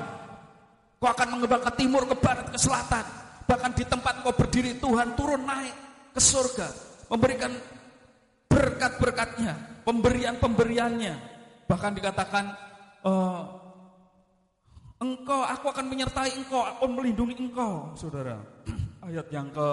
Engkau 1.00 1.16
akan 1.16 1.28
mengembang 1.32 1.64
ke 1.64 1.72
timur, 1.80 2.04
ke 2.12 2.16
barat, 2.20 2.52
ke 2.52 2.60
selatan. 2.60 3.08
Bahkan 3.48 3.72
di 3.72 3.88
tempat 3.88 4.20
engkau 4.20 4.36
berdiri 4.36 4.76
Tuhan 4.84 5.16
turun 5.16 5.48
naik 5.48 5.72
ke 6.12 6.20
surga. 6.20 6.68
Memberikan 7.08 7.56
berkat-berkatnya, 8.52 9.56
pemberian-pemberiannya. 9.88 11.16
Bahkan 11.72 11.92
dikatakan 11.96 12.52
uh, 13.08 13.42
Engkau, 15.00 15.48
aku 15.48 15.72
akan 15.72 15.88
menyertai 15.88 16.36
engkau, 16.36 16.60
aku 16.60 16.84
melindungi 16.92 17.40
engkau, 17.40 17.96
saudara. 17.96 18.36
Ayat 19.08 19.32
yang 19.32 19.48
ke 19.48 19.70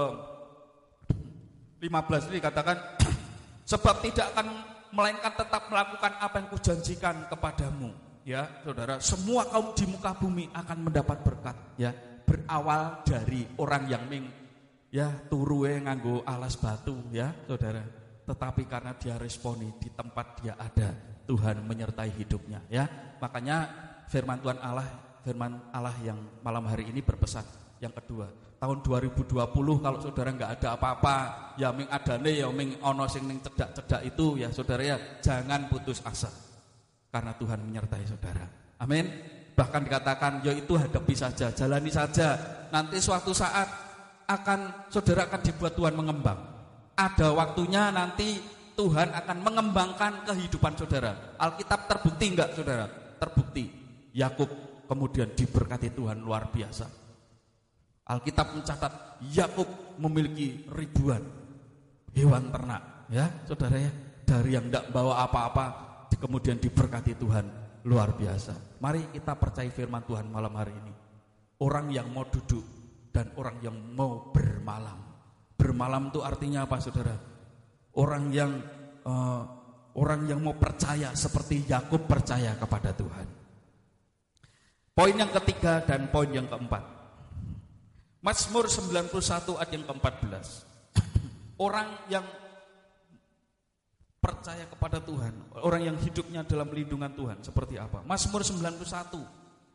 15 1.83 2.31
ini 2.31 2.39
katakan, 2.39 2.79
sebab 3.75 3.99
tidak 4.07 4.31
akan 4.31 4.55
melainkan 4.95 5.35
tetap 5.35 5.67
melakukan 5.67 6.15
apa 6.23 6.35
yang 6.39 6.49
kujanjikan 6.55 7.27
kepadamu. 7.27 8.06
Ya, 8.27 8.51
saudara, 8.67 8.99
semua 8.99 9.47
kaum 9.47 9.71
di 9.71 9.87
muka 9.87 10.11
bumi 10.19 10.51
akan 10.51 10.91
mendapat 10.91 11.23
berkat. 11.23 11.55
Ya, 11.79 11.95
berawal 12.27 13.07
dari 13.07 13.47
orang 13.55 13.87
yang 13.87 14.03
ming, 14.11 14.27
ya 14.91 15.15
turue 15.31 15.79
nganggo 15.79 16.27
alas 16.27 16.59
batu, 16.59 17.07
ya, 17.15 17.31
saudara. 17.47 17.87
Tetapi 18.27 18.67
karena 18.67 18.99
dia 18.99 19.15
responi 19.15 19.71
di 19.79 19.95
tempat 19.95 20.43
dia 20.43 20.59
ada, 20.59 20.91
Tuhan 21.23 21.62
menyertai 21.71 22.11
hidupnya. 22.19 22.67
Ya, 22.67 22.91
makanya 23.23 23.71
firman 24.11 24.43
Tuhan 24.43 24.59
Allah 24.59 25.07
firman 25.23 25.71
Allah 25.71 25.95
yang 26.03 26.19
malam 26.43 26.67
hari 26.67 26.91
ini 26.91 27.07
berpesan. 27.07 27.47
Yang 27.79 28.03
kedua, 28.03 28.27
tahun 28.59 28.83
2020 28.83 29.39
kalau 29.79 29.99
saudara 30.03 30.35
nggak 30.35 30.51
ada 30.59 30.75
apa-apa, 30.75 31.17
ya 31.62 31.71
ming 31.71 31.87
adane 31.91 32.43
ya 32.43 32.51
ming 32.51 32.75
ono 32.83 33.07
sing 33.07 33.27
ning 33.27 33.39
cedak-cedak 33.39 34.03
itu 34.03 34.43
ya 34.43 34.51
saudara 34.51 34.83
ya 34.83 34.97
jangan 35.23 35.71
putus 35.71 36.03
asa. 36.03 36.56
Karena 37.16 37.33
Tuhan 37.33 37.64
menyertai 37.64 38.05
saudara. 38.05 38.44
Amin. 38.76 39.09
Bahkan 39.57 39.88
dikatakan 39.88 40.44
ya 40.44 40.52
itu 40.52 40.76
hadapi 40.76 41.16
saja, 41.16 41.48
jalani 41.48 41.88
saja. 41.88 42.37
Nanti 42.68 43.00
suatu 43.00 43.33
saat 43.33 43.64
akan 44.29 44.92
saudara 44.92 45.24
akan 45.24 45.40
dibuat 45.40 45.72
Tuhan 45.72 45.96
mengembang. 45.96 46.37
Ada 46.92 47.33
waktunya 47.33 47.88
nanti 47.88 48.37
Tuhan 48.76 49.16
akan 49.16 49.37
mengembangkan 49.40 50.29
kehidupan 50.29 50.76
saudara. 50.76 51.40
Alkitab 51.40 51.88
terbukti 51.88 52.37
enggak 52.37 52.52
saudara? 52.52 52.85
Terbukti. 53.16 53.64
Yakub 54.12 54.52
kemudian 54.85 55.33
diberkati 55.33 55.88
Tuhan 55.96 56.20
luar 56.20 56.52
biasa. 56.52 56.85
Alkitab 58.12 58.61
mencatat 58.61 59.24
Yakub 59.33 59.96
memiliki 59.96 60.68
ribuan 60.68 61.24
hewan 62.12 62.52
ternak, 62.52 63.09
ya 63.09 63.24
saudara 63.48 63.81
ya, 63.81 63.92
dari 64.29 64.52
yang 64.52 64.68
tidak 64.68 64.92
bawa 64.92 65.24
apa-apa, 65.24 65.86
kemudian 66.18 66.57
diberkati 66.61 67.16
Tuhan 67.16 67.46
luar 67.87 68.18
biasa. 68.18 68.81
Mari 68.83 69.14
kita 69.14 69.38
percaya 69.38 69.70
firman 69.70 70.02
Tuhan 70.05 70.26
malam 70.26 70.52
hari 70.59 70.74
ini. 70.74 70.92
Orang 71.62 71.88
yang 71.88 72.11
mau 72.12 72.26
duduk 72.29 72.64
dan 73.14 73.33
orang 73.38 73.57
yang 73.64 73.76
mau 73.96 74.29
bermalam. 74.35 75.00
Bermalam 75.57 76.12
itu 76.12 76.20
artinya 76.20 76.68
apa, 76.68 76.76
saudara? 76.83 77.16
Orang 77.96 78.29
yang 78.29 78.61
uh, 79.09 79.42
orang 79.96 80.29
yang 80.29 80.44
mau 80.44 80.52
percaya 80.52 81.16
seperti 81.16 81.64
Yakub 81.64 82.05
percaya 82.05 82.52
kepada 82.61 82.92
Tuhan. 82.92 83.26
Poin 84.92 85.16
yang 85.16 85.33
ketiga 85.33 85.81
dan 85.85 86.12
poin 86.12 86.29
yang 86.29 86.44
keempat. 86.48 86.85
Mazmur 88.20 88.68
91 88.68 89.12
ayat 89.61 89.70
yang 89.72 89.85
ke-14. 89.85 90.46
Orang 91.57 91.88
yang 92.12 92.24
percaya 94.27 94.67
kepada 94.67 94.99
Tuhan, 94.99 95.31
orang 95.62 95.87
yang 95.87 95.97
hidupnya 96.03 96.43
dalam 96.43 96.67
lindungan 96.75 97.15
Tuhan 97.15 97.39
seperti 97.47 97.79
apa? 97.79 98.03
Mazmur 98.03 98.43
91 98.43 99.23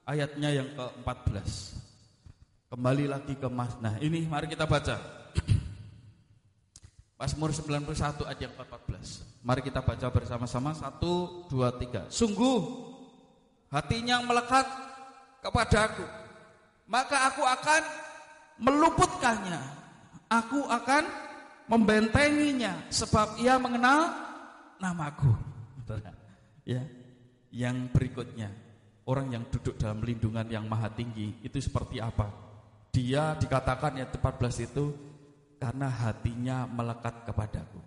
ayatnya 0.04 0.50
yang 0.52 0.68
ke-14. 0.76 1.48
Kembali 2.68 3.06
lagi 3.08 3.34
ke 3.40 3.48
Mas. 3.48 3.80
Nah, 3.80 3.96
ini 4.04 4.28
mari 4.28 4.52
kita 4.52 4.68
baca. 4.68 5.00
Mazmur 7.20 7.56
91 7.56 8.28
ayat 8.28 8.40
yang 8.44 8.54
ke-14. 8.60 9.24
Mari 9.40 9.62
kita 9.64 9.80
baca 9.80 10.08
bersama-sama. 10.12 10.76
Satu, 10.76 11.48
dua, 11.48 11.72
tiga. 11.80 12.12
Sungguh 12.12 12.92
hatinya 13.72 14.20
melekat 14.28 14.68
kepadaku, 15.40 16.04
maka 16.92 17.32
aku 17.32 17.44
akan 17.48 17.82
meluputkannya. 18.60 19.80
Aku 20.32 20.64
akan 20.68 21.04
membentenginya 21.72 22.76
sebab 22.92 23.40
ia 23.40 23.56
mengenal 23.56 24.21
namaku. 24.82 25.30
Ya. 26.66 26.82
Yang 27.54 27.94
berikutnya, 27.94 28.50
orang 29.06 29.38
yang 29.38 29.44
duduk 29.54 29.78
dalam 29.78 30.02
lindungan 30.02 30.48
yang 30.50 30.66
maha 30.66 30.90
tinggi 30.90 31.38
itu 31.46 31.62
seperti 31.62 32.02
apa? 32.02 32.32
Dia 32.90 33.38
dikatakan 33.38 34.02
yang 34.02 34.10
14 34.10 34.68
itu 34.68 34.92
karena 35.62 35.88
hatinya 35.88 36.66
melekat 36.66 37.28
kepadaku. 37.30 37.80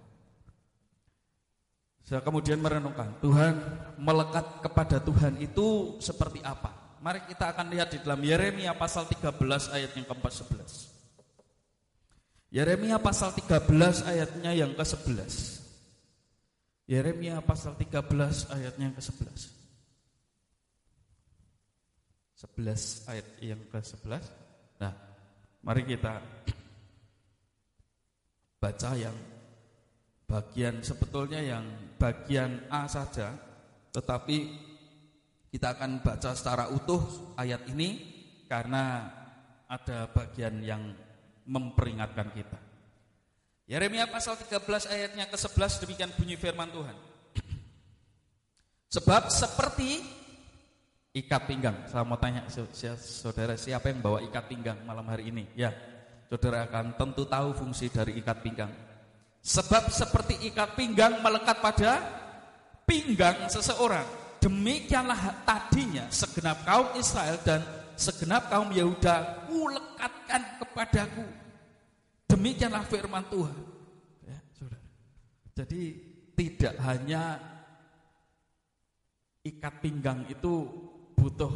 Saya 2.04 2.20
kemudian 2.20 2.60
merenungkan, 2.60 3.16
Tuhan 3.24 3.56
melekat 3.96 4.60
kepada 4.60 5.00
Tuhan 5.00 5.40
itu 5.40 5.96
seperti 6.04 6.44
apa? 6.44 7.00
Mari 7.00 7.24
kita 7.24 7.52
akan 7.56 7.72
lihat 7.72 7.88
di 7.96 7.98
dalam 8.04 8.20
Yeremia 8.20 8.76
pasal 8.76 9.08
13 9.08 9.72
ayat 9.72 9.90
yang 9.96 10.04
ke-11. 10.08 10.92
Yeremia 12.52 13.00
pasal 13.00 13.32
13 13.32 14.04
ayatnya 14.04 14.52
yang 14.52 14.76
ke-11. 14.76 15.63
Yeremia 16.84 17.40
pasal 17.40 17.80
13 17.80 18.52
ayatnya 18.52 18.92
yang 18.92 18.96
ke-11. 18.96 19.40
11 22.36 23.08
ayat 23.08 23.26
yang 23.40 23.62
ke-11. 23.72 24.24
Nah, 24.84 24.92
mari 25.64 25.82
kita 25.88 26.20
baca 28.60 28.90
yang 28.96 29.16
bagian 30.28 30.84
sebetulnya 30.84 31.40
yang 31.40 31.64
bagian 31.96 32.68
A 32.68 32.84
saja, 32.84 33.32
tetapi 33.92 34.36
kita 35.48 35.78
akan 35.80 36.04
baca 36.04 36.36
secara 36.36 36.68
utuh 36.68 37.32
ayat 37.40 37.64
ini 37.72 38.12
karena 38.44 39.08
ada 39.64 40.10
bagian 40.12 40.60
yang 40.60 40.82
memperingatkan 41.48 42.28
kita. 42.32 42.63
Yeremia 43.64 44.04
pasal 44.04 44.36
13 44.36 44.60
ayatnya 44.92 45.24
ke-11 45.32 45.80
demikian 45.80 46.12
bunyi 46.12 46.36
firman 46.36 46.68
Tuhan. 46.68 46.96
Sebab 48.92 49.32
seperti 49.32 50.04
ikat 51.16 51.42
pinggang. 51.48 51.76
Saya 51.88 52.04
mau 52.04 52.20
tanya 52.20 52.44
saudara 53.00 53.56
siapa 53.56 53.88
yang 53.88 54.04
bawa 54.04 54.20
ikat 54.20 54.44
pinggang 54.52 54.78
malam 54.84 55.08
hari 55.08 55.32
ini? 55.32 55.48
Ya, 55.56 55.72
saudara 56.28 56.68
akan 56.68 56.92
tentu 57.00 57.24
tahu 57.24 57.56
fungsi 57.56 57.88
dari 57.88 58.20
ikat 58.20 58.44
pinggang. 58.44 58.72
Sebab 59.40 59.88
seperti 59.88 60.44
ikat 60.52 60.76
pinggang 60.76 61.24
melekat 61.24 61.56
pada 61.64 62.04
pinggang 62.84 63.48
seseorang. 63.48 64.04
Demikianlah 64.44 65.40
tadinya 65.48 66.04
segenap 66.12 66.68
kaum 66.68 66.92
Israel 67.00 67.40
dan 67.40 67.64
segenap 67.96 68.52
kaum 68.52 68.68
Yehuda 68.68 69.48
kulekatkan 69.48 70.60
kepadaku. 70.60 71.43
Demikianlah 72.44 72.84
firman 72.84 73.24
Tuhan. 73.32 73.56
Ya, 74.28 74.36
saudara. 74.52 74.84
Jadi 75.56 75.82
tidak 76.36 76.76
hanya 76.84 77.40
ikat 79.40 79.80
pinggang 79.80 80.28
itu 80.28 80.68
butuh 81.16 81.48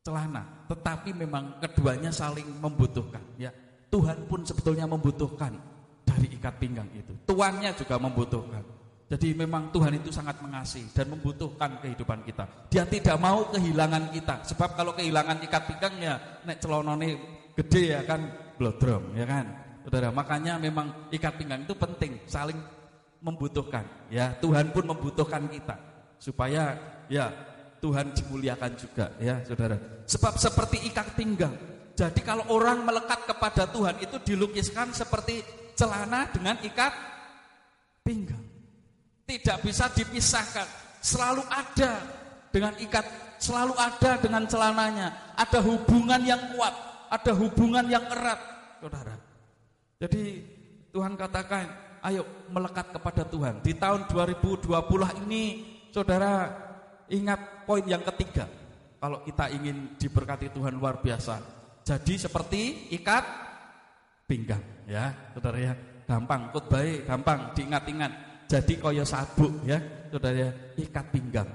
celana, 0.00 0.64
tetapi 0.64 1.12
memang 1.12 1.60
keduanya 1.60 2.08
saling 2.08 2.48
membutuhkan. 2.56 3.20
Ya, 3.36 3.52
Tuhan 3.92 4.24
pun 4.32 4.48
sebetulnya 4.48 4.88
membutuhkan 4.88 5.52
dari 6.08 6.32
ikat 6.40 6.56
pinggang 6.56 6.88
itu. 6.96 7.12
Tuannya 7.28 7.76
juga 7.76 8.00
membutuhkan. 8.00 8.64
Jadi 9.12 9.36
memang 9.36 9.68
Tuhan 9.76 10.00
itu 10.00 10.08
sangat 10.08 10.40
mengasihi 10.40 10.88
dan 10.96 11.12
membutuhkan 11.12 11.84
kehidupan 11.84 12.24
kita. 12.24 12.48
Dia 12.72 12.88
tidak 12.88 13.20
mau 13.20 13.44
kehilangan 13.52 14.08
kita. 14.08 14.40
Sebab 14.56 14.72
kalau 14.72 14.96
kehilangan 14.96 15.44
ikat 15.44 15.68
pinggangnya, 15.68 16.40
nek 16.48 16.64
celonone 16.64 17.20
gede 17.52 18.00
ya 18.00 18.00
kan 18.08 18.48
blodrom 18.60 19.16
ya 19.16 19.24
kan. 19.24 19.48
Saudara, 19.80 20.12
makanya 20.12 20.60
memang 20.60 21.08
ikat 21.08 21.40
pinggang 21.40 21.64
itu 21.64 21.72
penting, 21.72 22.20
saling 22.28 22.60
membutuhkan. 23.24 23.88
Ya, 24.12 24.36
Tuhan 24.36 24.76
pun 24.76 24.84
membutuhkan 24.84 25.48
kita 25.48 25.80
supaya 26.20 26.76
ya 27.08 27.32
Tuhan 27.80 28.12
dimuliakan 28.12 28.76
juga 28.76 29.16
ya, 29.16 29.40
Saudara. 29.48 29.80
Sebab 30.04 30.36
seperti 30.36 30.84
ikat 30.92 31.16
pinggang. 31.16 31.56
Jadi 31.96 32.20
kalau 32.20 32.44
orang 32.52 32.84
melekat 32.84 33.24
kepada 33.24 33.64
Tuhan 33.72 33.96
itu 34.04 34.20
dilukiskan 34.20 34.92
seperti 34.92 35.40
celana 35.72 36.28
dengan 36.28 36.60
ikat 36.60 36.92
pinggang. 38.04 38.44
Tidak 39.24 39.64
bisa 39.64 39.88
dipisahkan. 39.88 40.68
Selalu 41.00 41.40
ada 41.48 42.04
dengan 42.52 42.76
ikat, 42.76 43.04
selalu 43.40 43.72
ada 43.80 44.20
dengan 44.20 44.44
celananya. 44.44 45.32
Ada 45.40 45.64
hubungan 45.64 46.20
yang 46.20 46.52
kuat, 46.52 46.74
ada 47.08 47.32
hubungan 47.32 47.84
yang 47.88 48.04
erat, 48.12 48.38
Saudara. 48.80 49.16
Jadi 50.00 50.40
Tuhan 50.90 51.14
katakan, 51.14 51.68
ayo 52.02 52.24
melekat 52.48 52.96
kepada 52.96 53.22
Tuhan. 53.28 53.60
Di 53.60 53.76
tahun 53.76 54.08
2020 54.08 54.66
ini, 55.28 55.44
Saudara, 55.92 56.48
ingat 57.12 57.68
poin 57.68 57.84
yang 57.84 58.02
ketiga. 58.02 58.48
Kalau 59.00 59.20
kita 59.22 59.52
ingin 59.52 59.96
diberkati 60.00 60.52
Tuhan 60.52 60.76
luar 60.76 61.00
biasa. 61.04 61.40
Jadi 61.84 62.20
seperti 62.20 62.92
ikat 62.96 63.50
pinggang 64.30 64.62
ya 64.86 65.10
saudara 65.34 65.58
ya 65.58 65.72
gampang 66.06 66.54
kut 66.54 66.70
baik 66.70 67.02
gampang 67.10 67.50
diingat-ingat 67.50 68.12
jadi 68.46 68.74
koyo 68.78 69.02
sabuk 69.02 69.66
ya 69.66 69.82
saudara 70.06 70.46
ya 70.46 70.50
ikat 70.78 71.06
pinggang 71.10 71.50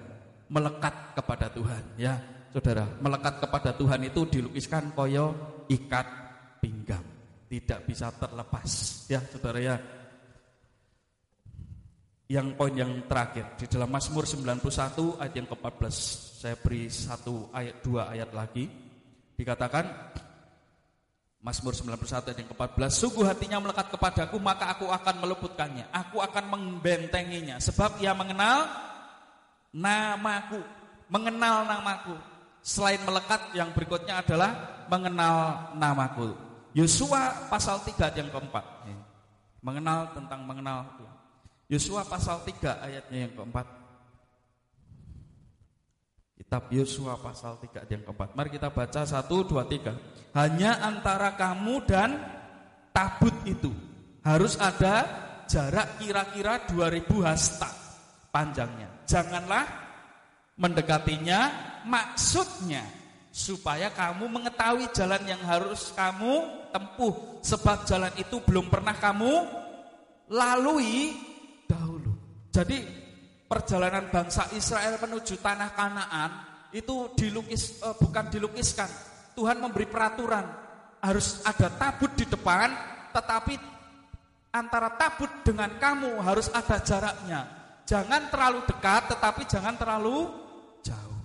melekat 0.51 1.15
kepada 1.15 1.47
Tuhan 1.55 1.83
ya 1.95 2.19
saudara 2.51 2.83
melekat 2.99 3.39
kepada 3.39 3.71
Tuhan 3.71 4.03
itu 4.03 4.27
dilukiskan 4.27 4.91
koyo 4.91 5.31
ikat 5.71 6.03
pinggang 6.59 7.14
tidak 7.49 7.85
bisa 7.85 8.09
terlepas. 8.15 8.69
Ya 9.09 9.21
saudara 9.21 9.59
ya. 9.61 9.77
Yang 12.25 12.57
poin 12.57 12.73
yang 12.73 13.05
terakhir 13.05 13.53
di 13.53 13.69
dalam 13.69 13.85
Mazmur 13.93 14.25
91 14.25 15.21
ayat 15.21 15.33
yang 15.37 15.45
ke-14 15.45 15.93
saya 16.41 16.57
beri 16.57 16.89
satu 16.89 17.53
ayat 17.53 17.85
dua 17.85 18.09
ayat 18.09 18.33
lagi. 18.33 18.65
Dikatakan 19.37 19.85
Mazmur 21.45 21.77
91 21.77 22.01
ayat 22.01 22.37
yang 22.41 22.49
ke-14 22.49 22.89
Sungguh 22.89 23.29
hatinya 23.29 23.61
melekat 23.61 23.93
kepadaku 23.93 24.41
maka 24.41 24.73
aku 24.73 24.89
akan 24.89 25.15
meluputkannya. 25.21 25.85
Aku 25.93 26.17
akan 26.17 26.45
membentenginya 26.49 27.61
Sebab 27.61 28.01
ia 28.01 28.17
mengenal 28.17 28.65
namaku. 29.69 30.65
Mengenal 31.13 31.69
namaku. 31.69 32.17
Selain 32.65 32.97
melekat 33.05 33.53
yang 33.53 33.69
berikutnya 33.69 34.25
adalah 34.25 34.81
Mengenal 34.89 35.69
namaku 35.77 36.54
Yosua 36.75 37.47
pasal 37.47 37.79
3 37.87 37.95
ayat 37.95 38.15
yang 38.19 38.29
keempat 38.35 38.65
Mengenal 39.63 40.11
tentang 40.11 40.43
mengenal 40.43 40.91
Yosua 41.71 42.03
pasal 42.03 42.43
3 42.43 42.83
ayatnya 42.83 43.25
yang 43.25 43.33
keempat 43.33 43.85
Kitab 46.35 46.67
Yosua 46.69 47.15
pasal 47.17 47.57
3 47.57 47.87
yang 47.89 48.03
keempat. 48.05 48.37
Mari 48.37 48.53
kita 48.53 48.69
baca 48.69 49.01
1, 49.01 49.23
2, 49.23 49.65
3. 49.65 49.95
Hanya 50.35 50.83
antara 50.83 51.33
kamu 51.33 51.87
dan 51.87 52.21
tabut 52.91 53.33
itu 53.47 53.71
harus 54.21 54.59
ada 54.59 55.07
jarak 55.47 55.97
kira-kira 55.97 56.61
2000 56.67 57.23
hasta 57.23 57.71
panjangnya. 58.29 58.91
Janganlah 59.07 59.63
mendekatinya 60.59 61.39
maksudnya 61.87 62.83
supaya 63.31 63.87
kamu 63.95 64.27
mengetahui 64.27 64.91
jalan 64.91 65.23
yang 65.23 65.41
harus 65.43 65.95
kamu 65.95 66.64
tempuh 66.75 67.39
sebab 67.39 67.87
jalan 67.87 68.11
itu 68.19 68.43
belum 68.43 68.67
pernah 68.67 68.99
kamu 68.99 69.33
lalui 70.35 71.15
dahulu. 71.63 72.11
Jadi 72.51 72.83
perjalanan 73.47 74.11
bangsa 74.11 74.51
Israel 74.51 74.99
menuju 74.99 75.39
tanah 75.39 75.71
Kanaan 75.71 76.31
itu 76.75 77.15
dilukis 77.15 77.79
eh, 77.79 77.95
bukan 77.95 78.27
dilukiskan. 78.27 78.91
Tuhan 79.39 79.63
memberi 79.63 79.87
peraturan 79.87 80.43
harus 80.99 81.39
ada 81.47 81.71
tabut 81.71 82.11
di 82.19 82.27
depan, 82.27 82.71
tetapi 83.15 83.55
antara 84.51 84.95
tabut 84.99 85.31
dengan 85.47 85.71
kamu 85.79 86.19
harus 86.19 86.51
ada 86.51 86.79
jaraknya. 86.83 87.41
Jangan 87.85 88.33
terlalu 88.33 88.65
dekat, 88.65 89.13
tetapi 89.13 89.45
jangan 89.45 89.75
terlalu 89.77 90.31
jauh. 90.81 91.19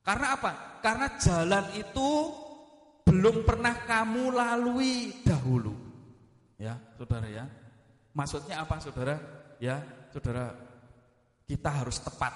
Karena 0.00 0.38
apa? 0.38 0.80
Karena 0.80 1.06
jalan 1.20 1.66
itu 1.76 2.08
belum 3.04 3.44
pernah 3.44 3.84
kamu 3.84 4.32
lalui 4.32 5.22
dahulu. 5.22 5.76
Ya, 6.56 6.80
saudara 6.96 7.28
ya. 7.28 7.44
Maksudnya 8.16 8.64
apa, 8.64 8.80
saudara? 8.80 9.16
Ya, 9.60 9.80
saudara 10.10 10.56
kita 11.44 11.70
harus 11.70 12.00
tepat. 12.00 12.32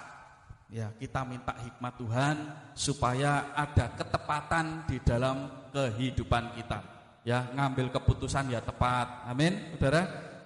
Ya, 0.68 0.92
kita 1.00 1.24
minta 1.24 1.56
hikmat 1.56 1.96
Tuhan 1.96 2.36
supaya 2.76 3.56
ada 3.56 3.88
ketepatan 3.96 4.84
di 4.84 5.00
dalam 5.00 5.68
kehidupan 5.72 6.60
kita. 6.60 6.84
Ya, 7.24 7.48
ngambil 7.56 7.88
keputusan 7.88 8.52
ya 8.52 8.60
tepat. 8.60 9.24
Amin, 9.24 9.72
Saudara. 9.72 10.02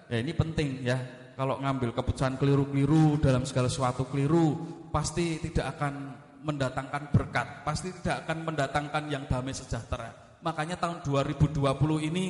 Ya, 0.06 0.22
ini 0.22 0.30
penting 0.30 0.82
ya. 0.86 0.98
Kalau 1.34 1.58
ngambil 1.58 1.90
keputusan 1.96 2.38
keliru-keliru 2.38 3.18
dalam 3.18 3.42
segala 3.42 3.66
sesuatu 3.66 4.06
keliru, 4.06 4.58
pasti 4.94 5.42
tidak 5.42 5.74
akan 5.78 6.21
mendatangkan 6.42 7.14
berkat, 7.14 7.62
pasti 7.62 7.94
tidak 8.02 8.26
akan 8.26 8.38
mendatangkan 8.50 9.02
yang 9.08 9.24
damai 9.30 9.54
sejahtera. 9.54 10.38
Makanya 10.42 10.74
tahun 10.76 11.06
2020 11.06 11.62
ini 12.10 12.24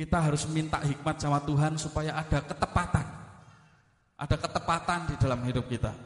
kita 0.00 0.16
harus 0.16 0.48
minta 0.48 0.80
hikmat 0.80 1.20
sama 1.20 1.44
Tuhan 1.44 1.76
supaya 1.76 2.16
ada 2.16 2.40
ketepatan 2.40 3.20
ada 4.20 4.36
ketepatan 4.36 5.00
di 5.08 5.14
dalam 5.16 5.40
hidup 5.48 5.64
kita. 5.64 5.96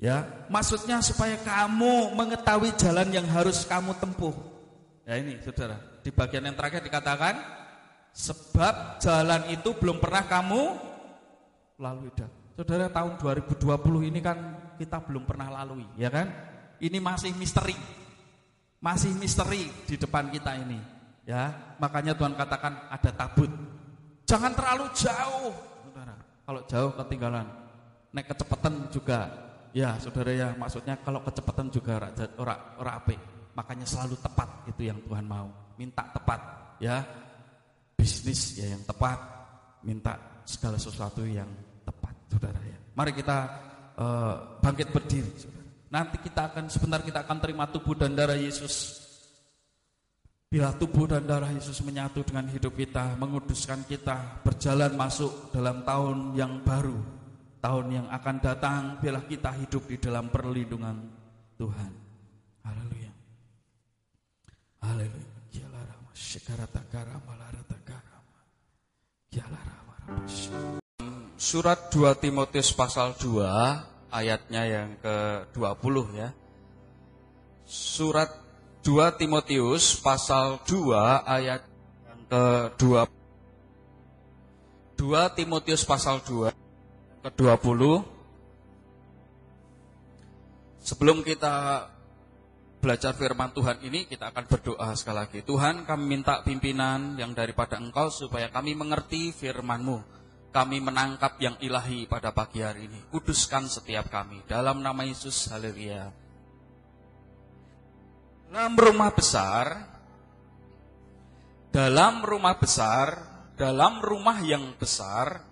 Ya, 0.00 0.24
maksudnya 0.48 1.04
supaya 1.04 1.36
kamu 1.36 2.16
mengetahui 2.16 2.72
jalan 2.80 3.12
yang 3.12 3.26
harus 3.28 3.68
kamu 3.68 3.92
tempuh. 4.00 4.32
Ya 5.04 5.20
ini, 5.20 5.36
Saudara. 5.44 5.76
Di 6.00 6.08
bagian 6.08 6.46
yang 6.48 6.56
terakhir 6.56 6.80
dikatakan 6.86 7.36
sebab 8.14 9.02
jalan 9.02 9.52
itu 9.52 9.74
belum 9.76 10.00
pernah 10.00 10.24
kamu 10.24 10.62
lalui 11.82 12.14
dah. 12.14 12.30
Saudara, 12.56 12.86
tahun 12.88 13.18
2020 13.20 14.08
ini 14.08 14.20
kan 14.22 14.38
kita 14.78 15.02
belum 15.02 15.26
pernah 15.26 15.50
lalui, 15.50 15.84
ya 15.98 16.06
kan? 16.08 16.30
Ini 16.78 17.02
masih 17.02 17.34
misteri. 17.34 17.74
Masih 18.78 19.10
misteri 19.18 19.66
di 19.90 19.98
depan 19.98 20.30
kita 20.30 20.54
ini. 20.54 20.78
Ya, 21.26 21.74
makanya 21.82 22.14
Tuhan 22.14 22.38
katakan 22.38 22.88
ada 22.88 23.10
tabut. 23.10 23.50
Jangan 24.24 24.54
terlalu 24.54 24.86
jauh, 24.94 25.52
saudara. 25.82 26.14
Kalau 26.46 26.60
jauh 26.70 26.92
ketinggalan. 26.94 27.46
Naik 28.14 28.32
kecepatan 28.32 28.88
juga. 28.88 29.28
Ya, 29.76 29.98
saudara 30.00 30.32
ya, 30.32 30.54
maksudnya 30.56 30.96
kalau 31.02 31.20
kecepatan 31.26 31.68
juga 31.68 32.00
ora 32.38 32.56
ora 32.80 32.92
ape. 32.96 33.18
Makanya 33.52 33.84
selalu 33.84 34.16
tepat 34.22 34.70
itu 34.70 34.86
yang 34.86 35.02
Tuhan 35.04 35.26
mau. 35.26 35.50
Minta 35.76 36.06
tepat, 36.14 36.40
ya. 36.78 37.02
Bisnis 37.98 38.54
ya 38.54 38.70
yang 38.70 38.86
tepat, 38.86 39.18
minta 39.82 40.14
segala 40.46 40.78
sesuatu 40.78 41.26
yang 41.26 41.50
tepat, 41.82 42.14
saudara 42.30 42.62
ya. 42.62 42.78
Mari 42.94 43.10
kita 43.10 43.38
uh, 43.98 44.62
bangkit 44.62 44.88
berdiri. 44.94 45.30
Nanti 45.90 46.16
kita 46.22 46.52
akan 46.52 46.70
sebentar 46.70 47.02
kita 47.02 47.26
akan 47.26 47.38
terima 47.42 47.66
tubuh 47.66 47.98
dan 47.98 48.14
darah 48.14 48.38
Yesus. 48.38 49.04
Bila 50.48 50.72
tubuh 50.72 51.04
dan 51.04 51.28
darah 51.28 51.52
Yesus 51.52 51.84
menyatu 51.84 52.24
dengan 52.24 52.48
hidup 52.48 52.72
kita, 52.72 53.20
menguduskan 53.20 53.84
kita, 53.84 54.40
berjalan 54.40 54.96
masuk 54.96 55.52
dalam 55.52 55.84
tahun 55.84 56.32
yang 56.32 56.64
baru, 56.64 56.96
tahun 57.60 57.86
yang 58.00 58.06
akan 58.08 58.36
datang, 58.40 58.82
bila 58.96 59.20
kita 59.28 59.52
hidup 59.60 59.84
di 59.84 60.00
dalam 60.00 60.32
perlindungan 60.32 60.96
Tuhan. 61.60 61.92
Haleluya. 62.64 63.12
Haleluya. 64.80 65.28
Surat 71.38 71.78
2 71.94 72.18
Timotius 72.18 72.74
pasal 72.74 73.14
2 73.14 73.46
ayatnya 74.10 74.62
yang 74.66 74.90
ke-20 74.98 76.18
ya. 76.18 76.34
Surat 77.62 78.26
2 78.82 79.22
Timotius 79.22 80.02
pasal 80.02 80.58
2 80.66 80.98
ayat 81.22 81.62
yang 82.10 82.20
ke-20. 82.26 83.06
2 84.98 85.38
Timotius 85.38 85.86
pasal 85.86 86.18
2 86.26 86.50
ke-20. 87.30 87.82
Sebelum 90.82 91.22
kita 91.22 91.86
belajar 92.82 93.14
firman 93.14 93.54
Tuhan 93.54 93.78
ini 93.86 94.10
kita 94.10 94.34
akan 94.34 94.42
berdoa 94.42 94.90
sekali 94.98 95.22
lagi. 95.22 95.38
Tuhan 95.46 95.86
kami 95.86 96.02
minta 96.02 96.42
pimpinan 96.42 97.14
yang 97.14 97.30
daripada 97.30 97.78
Engkau 97.78 98.10
supaya 98.10 98.50
kami 98.50 98.74
mengerti 98.74 99.30
firman-Mu 99.30 100.17
kami 100.58 100.82
menangkap 100.82 101.38
yang 101.38 101.54
ilahi 101.62 102.10
pada 102.10 102.34
pagi 102.34 102.66
hari 102.66 102.90
ini. 102.90 102.98
Kuduskan 103.14 103.70
setiap 103.70 104.10
kami. 104.10 104.42
Dalam 104.42 104.82
nama 104.82 105.06
Yesus, 105.06 105.46
haleluya. 105.54 106.10
Dalam 108.50 108.74
rumah 108.74 109.14
besar, 109.14 109.86
dalam 111.70 112.26
rumah 112.26 112.58
besar, 112.58 113.06
dalam 113.54 114.02
rumah 114.02 114.42
yang 114.42 114.74
besar, 114.74 115.46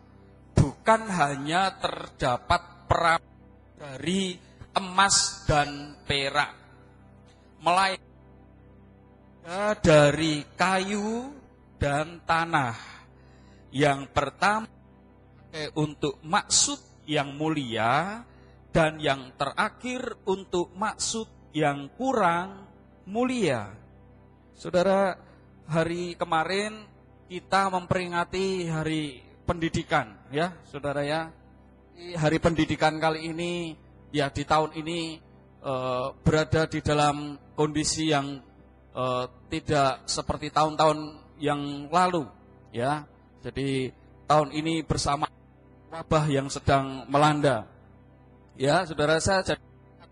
bukan 0.59 1.07
hanya 1.07 1.79
terdapat 1.79 2.91
perak 2.91 3.23
dari 3.79 4.35
emas 4.75 5.47
dan 5.47 6.03
perak, 6.03 6.51
melainkan 7.63 8.03
dari 9.87 10.43
kayu 10.59 11.31
dan 11.79 12.19
tanah. 12.27 12.75
Yang 13.71 14.11
pertama 14.11 14.76
dipakai 15.47 15.73
untuk 15.79 16.19
maksud 16.27 17.07
yang 17.07 17.35
mulia 17.39 18.23
dan 18.75 18.99
yang 18.99 19.33
terakhir 19.39 20.21
untuk 20.27 20.75
maksud 20.75 21.29
yang 21.55 21.89
kurang 21.97 22.67
mulia. 23.07 23.73
Saudara, 24.53 25.17
hari 25.71 26.19
kemarin 26.19 26.85
kita 27.31 27.73
memperingati 27.73 28.69
hari 28.69 29.23
pendidikan 29.47 30.13
ya, 30.35 30.53
Saudara 30.69 31.07
ya. 31.07 31.31
Hari 31.97 32.37
pendidikan 32.37 33.01
kali 33.01 33.33
ini 33.33 33.73
ya 34.13 34.29
di 34.29 34.45
tahun 34.45 34.77
ini 34.77 35.17
e, 35.65 35.73
berada 36.21 36.69
di 36.69 36.85
dalam 36.85 37.41
kondisi 37.57 38.13
yang 38.13 38.37
e, 38.93 39.05
tidak 39.49 40.05
seperti 40.05 40.53
tahun-tahun 40.53 41.17
yang 41.41 41.89
lalu 41.89 42.29
ya. 42.69 43.09
Jadi 43.41 43.89
tahun 44.29 44.53
ini 44.53 44.85
bersama 44.85 45.25
wabah 45.91 46.25
yang 46.31 46.49
sedang 46.51 47.07
melanda. 47.11 47.67
Ya, 48.57 48.83
saudara 48.89 49.21
saya 49.21 49.57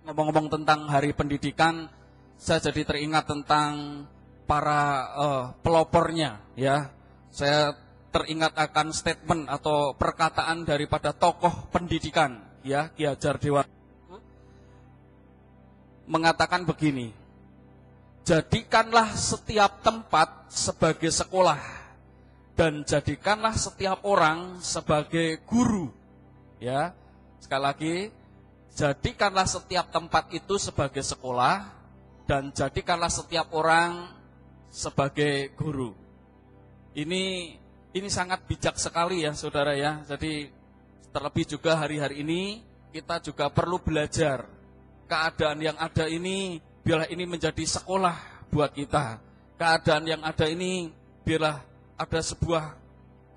ngomong-ngomong 0.05 0.53
tentang 0.53 0.85
hari 0.87 1.17
pendidikan, 1.17 1.89
saya 2.37 2.61
jadi 2.61 2.85
teringat 2.85 3.25
tentang 3.25 4.05
para 4.45 4.81
uh, 5.17 5.45
pelopornya, 5.65 6.45
ya. 6.55 6.93
Saya 7.33 7.73
teringat 8.13 8.55
akan 8.55 8.95
statement 8.95 9.49
atau 9.49 9.97
perkataan 9.97 10.63
daripada 10.69 11.17
tokoh 11.17 11.73
pendidikan, 11.73 12.45
ya, 12.63 12.93
Ki 12.93 13.09
Hajar 13.09 13.41
Dewa 13.41 13.65
mengatakan 16.05 16.69
begini. 16.69 17.13
Jadikanlah 18.25 19.13
setiap 19.13 19.85
tempat 19.85 20.49
sebagai 20.49 21.13
sekolah 21.13 21.84
dan 22.55 22.87
jadikanlah 22.87 23.55
setiap 23.59 24.07
orang 24.07 24.63
sebagai 24.63 25.43
guru. 25.47 25.91
Ya. 26.63 26.95
Sekali 27.43 27.63
lagi, 27.63 27.97
jadikanlah 28.73 29.45
setiap 29.45 29.91
tempat 29.91 30.31
itu 30.33 30.57
sebagai 30.57 31.03
sekolah 31.03 31.69
dan 32.25 32.55
jadikanlah 32.55 33.11
setiap 33.13 33.53
orang 33.53 34.09
sebagai 34.71 35.53
guru. 35.59 35.93
Ini 36.95 37.23
ini 37.95 38.09
sangat 38.11 38.47
bijak 38.47 38.79
sekali 38.79 39.27
ya, 39.27 39.35
Saudara 39.35 39.75
ya. 39.75 40.01
Jadi 40.07 40.49
terlebih 41.11 41.47
juga 41.47 41.79
hari-hari 41.79 42.23
ini 42.23 42.63
kita 42.95 43.19
juga 43.23 43.51
perlu 43.51 43.83
belajar 43.83 44.47
keadaan 45.11 45.59
yang 45.59 45.77
ada 45.79 46.07
ini 46.07 46.63
biarlah 46.83 47.11
ini 47.11 47.27
menjadi 47.27 47.67
sekolah 47.67 48.49
buat 48.51 48.71
kita. 48.73 49.19
Keadaan 49.59 50.07
yang 50.07 50.23
ada 50.23 50.47
ini 50.51 50.91
biarlah 51.23 51.74
ada 51.95 52.21
sebuah 52.21 52.75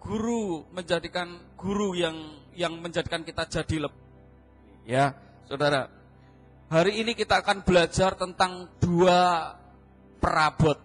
guru 0.02 0.66
menjadikan 0.74 1.28
guru 1.58 1.94
yang 1.94 2.16
yang 2.58 2.74
menjadikan 2.82 3.22
kita 3.22 3.46
jadi 3.46 3.86
lebih. 3.86 4.04
Ya, 4.88 5.14
saudara. 5.46 5.92
Hari 6.68 7.00
ini 7.00 7.16
kita 7.16 7.40
akan 7.40 7.64
belajar 7.64 8.18
tentang 8.18 8.68
dua 8.82 9.52
perabot. 10.20 10.76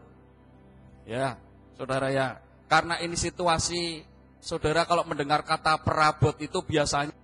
Ya, 1.08 1.40
saudara 1.74 2.12
ya. 2.12 2.38
Karena 2.70 3.00
ini 3.02 3.18
situasi, 3.18 4.06
saudara 4.38 4.86
kalau 4.86 5.02
mendengar 5.02 5.42
kata 5.42 5.82
perabot 5.82 6.36
itu 6.38 6.62
biasanya 6.62 7.14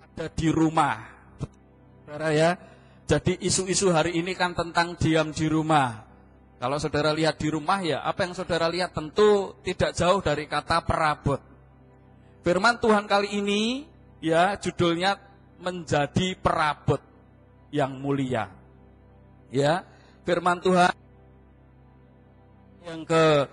ada 0.00 0.26
di 0.32 0.48
rumah. 0.48 1.04
Saudara 2.04 2.32
ya. 2.32 2.50
Jadi 3.08 3.40
isu-isu 3.40 3.88
hari 3.88 4.20
ini 4.20 4.36
kan 4.36 4.52
tentang 4.52 4.96
diam 5.00 5.32
di 5.32 5.48
rumah. 5.48 6.07
Kalau 6.58 6.76
saudara 6.82 7.14
lihat 7.14 7.38
di 7.38 7.54
rumah 7.54 7.78
ya, 7.78 8.02
apa 8.02 8.26
yang 8.26 8.34
saudara 8.34 8.66
lihat 8.66 8.90
tentu 8.90 9.54
tidak 9.62 9.94
jauh 9.94 10.18
dari 10.18 10.50
kata 10.50 10.82
perabot. 10.82 11.38
Firman 12.42 12.82
Tuhan 12.82 13.06
kali 13.06 13.38
ini 13.38 13.86
ya 14.18 14.58
judulnya 14.58 15.22
menjadi 15.62 16.34
perabot 16.34 16.98
yang 17.70 17.94
mulia. 17.94 18.50
Ya, 19.54 19.86
firman 20.26 20.58
Tuhan 20.58 20.90
yang 22.82 23.06
ke 23.06 23.46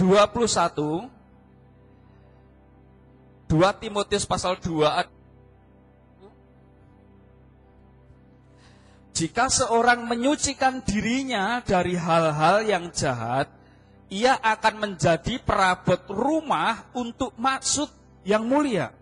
21 0.00 1.06
2 3.48 3.80
Timotius 3.80 4.28
pasal 4.28 4.60
2 4.60 5.17
Jika 9.18 9.50
seorang 9.50 10.06
menyucikan 10.06 10.78
dirinya 10.86 11.58
dari 11.66 11.98
hal-hal 11.98 12.62
yang 12.62 12.86
jahat, 12.94 13.50
ia 14.14 14.38
akan 14.38 14.78
menjadi 14.78 15.42
perabot 15.42 16.06
rumah 16.06 16.86
untuk 16.94 17.34
maksud 17.34 17.90
yang 18.22 18.46
mulia. 18.46 18.94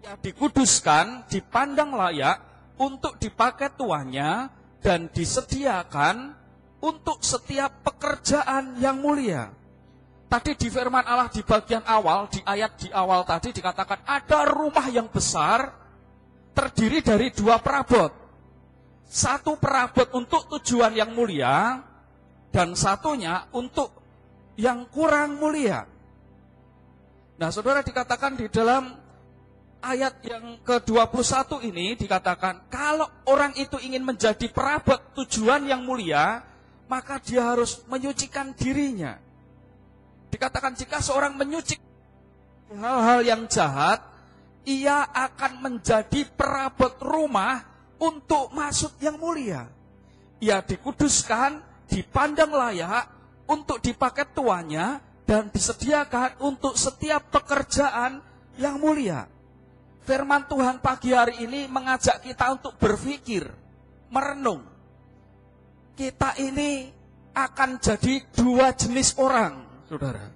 Ia 0.00 0.16
dikuduskan, 0.16 1.28
dipandang 1.28 1.92
layak 1.92 2.40
untuk 2.80 3.20
dipakai 3.20 3.76
tuannya 3.76 4.48
dan 4.80 5.12
disediakan 5.12 6.32
untuk 6.80 7.20
setiap 7.20 7.84
pekerjaan 7.84 8.80
yang 8.80 8.96
mulia. 8.96 9.52
Tadi 10.24 10.56
di 10.56 10.72
firman 10.72 11.04
Allah 11.04 11.28
di 11.28 11.44
bagian 11.44 11.84
awal, 11.84 12.32
di 12.32 12.40
ayat 12.40 12.80
di 12.80 12.88
awal 12.88 13.28
tadi 13.28 13.52
dikatakan 13.52 14.08
ada 14.08 14.48
rumah 14.48 14.88
yang 14.88 15.12
besar 15.12 15.68
terdiri 16.56 17.04
dari 17.04 17.28
dua 17.28 17.60
perabot. 17.60 18.21
Satu 19.08 19.60
perabot 19.60 20.08
untuk 20.16 20.48
tujuan 20.58 20.96
yang 20.96 21.12
mulia 21.12 21.84
dan 22.52 22.76
satunya 22.76 23.48
untuk 23.52 23.92
yang 24.60 24.84
kurang 24.88 25.40
mulia. 25.40 25.88
Nah, 27.40 27.48
saudara 27.48 27.80
dikatakan 27.80 28.36
di 28.36 28.46
dalam 28.52 28.92
ayat 29.82 30.22
yang 30.22 30.62
ke-21 30.62 31.66
ini 31.66 31.98
dikatakan, 31.98 32.70
kalau 32.70 33.08
orang 33.26 33.56
itu 33.58 33.80
ingin 33.82 34.06
menjadi 34.06 34.46
perabot 34.52 35.00
tujuan 35.18 35.66
yang 35.66 35.82
mulia, 35.82 36.44
maka 36.86 37.18
dia 37.18 37.42
harus 37.42 37.82
menyucikan 37.88 38.52
dirinya. 38.54 39.18
Dikatakan 40.28 40.76
jika 40.76 41.00
seorang 41.00 41.34
menyuci 41.34 41.80
hal-hal 42.72 43.20
yang 43.24 43.42
jahat, 43.48 44.00
ia 44.68 45.08
akan 45.10 45.52
menjadi 45.60 46.28
perabot 46.36 46.94
rumah 47.02 47.71
untuk 48.02 48.50
maksud 48.50 48.98
yang 48.98 49.14
mulia. 49.22 49.70
Ia 50.42 50.58
dikuduskan, 50.58 51.62
dipandang 51.86 52.50
layak 52.50 53.06
untuk 53.46 53.78
dipakai 53.78 54.26
tuannya 54.34 54.98
dan 55.22 55.54
disediakan 55.54 56.42
untuk 56.42 56.74
setiap 56.74 57.30
pekerjaan 57.30 58.18
yang 58.58 58.82
mulia. 58.82 59.30
Firman 60.02 60.50
Tuhan 60.50 60.82
pagi 60.82 61.14
hari 61.14 61.46
ini 61.46 61.70
mengajak 61.70 62.26
kita 62.26 62.58
untuk 62.58 62.74
berpikir, 62.74 63.46
merenung. 64.10 64.66
Kita 65.94 66.34
ini 66.42 66.90
akan 67.30 67.78
jadi 67.78 68.26
dua 68.34 68.74
jenis 68.74 69.14
orang, 69.22 69.62
saudara. 69.86 70.26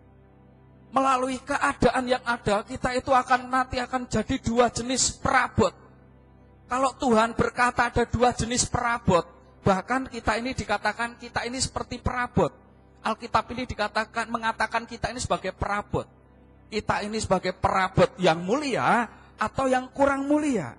Melalui 0.94 1.42
keadaan 1.42 2.06
yang 2.06 2.22
ada, 2.22 2.62
kita 2.62 2.94
itu 2.94 3.10
akan 3.10 3.50
nanti 3.50 3.82
akan 3.82 4.06
jadi 4.06 4.38
dua 4.38 4.70
jenis 4.70 5.18
perabot. 5.18 5.85
Kalau 6.66 6.90
Tuhan 6.98 7.34
berkata 7.38 7.90
ada 7.90 8.02
dua 8.06 8.34
jenis 8.34 8.66
perabot, 8.66 9.22
bahkan 9.62 10.06
kita 10.10 10.34
ini 10.38 10.50
dikatakan 10.50 11.14
kita 11.18 11.46
ini 11.46 11.62
seperti 11.62 12.02
perabot. 12.02 12.50
Alkitab 13.06 13.46
ini 13.54 13.70
dikatakan 13.70 14.26
mengatakan 14.26 14.82
kita 14.82 15.14
ini 15.14 15.22
sebagai 15.22 15.54
perabot. 15.54 16.06
Kita 16.66 17.06
ini 17.06 17.22
sebagai 17.22 17.54
perabot 17.54 18.10
yang 18.18 18.42
mulia, 18.42 19.06
atau 19.36 19.68
yang 19.68 19.92
kurang 19.92 20.24
mulia. 20.24 20.74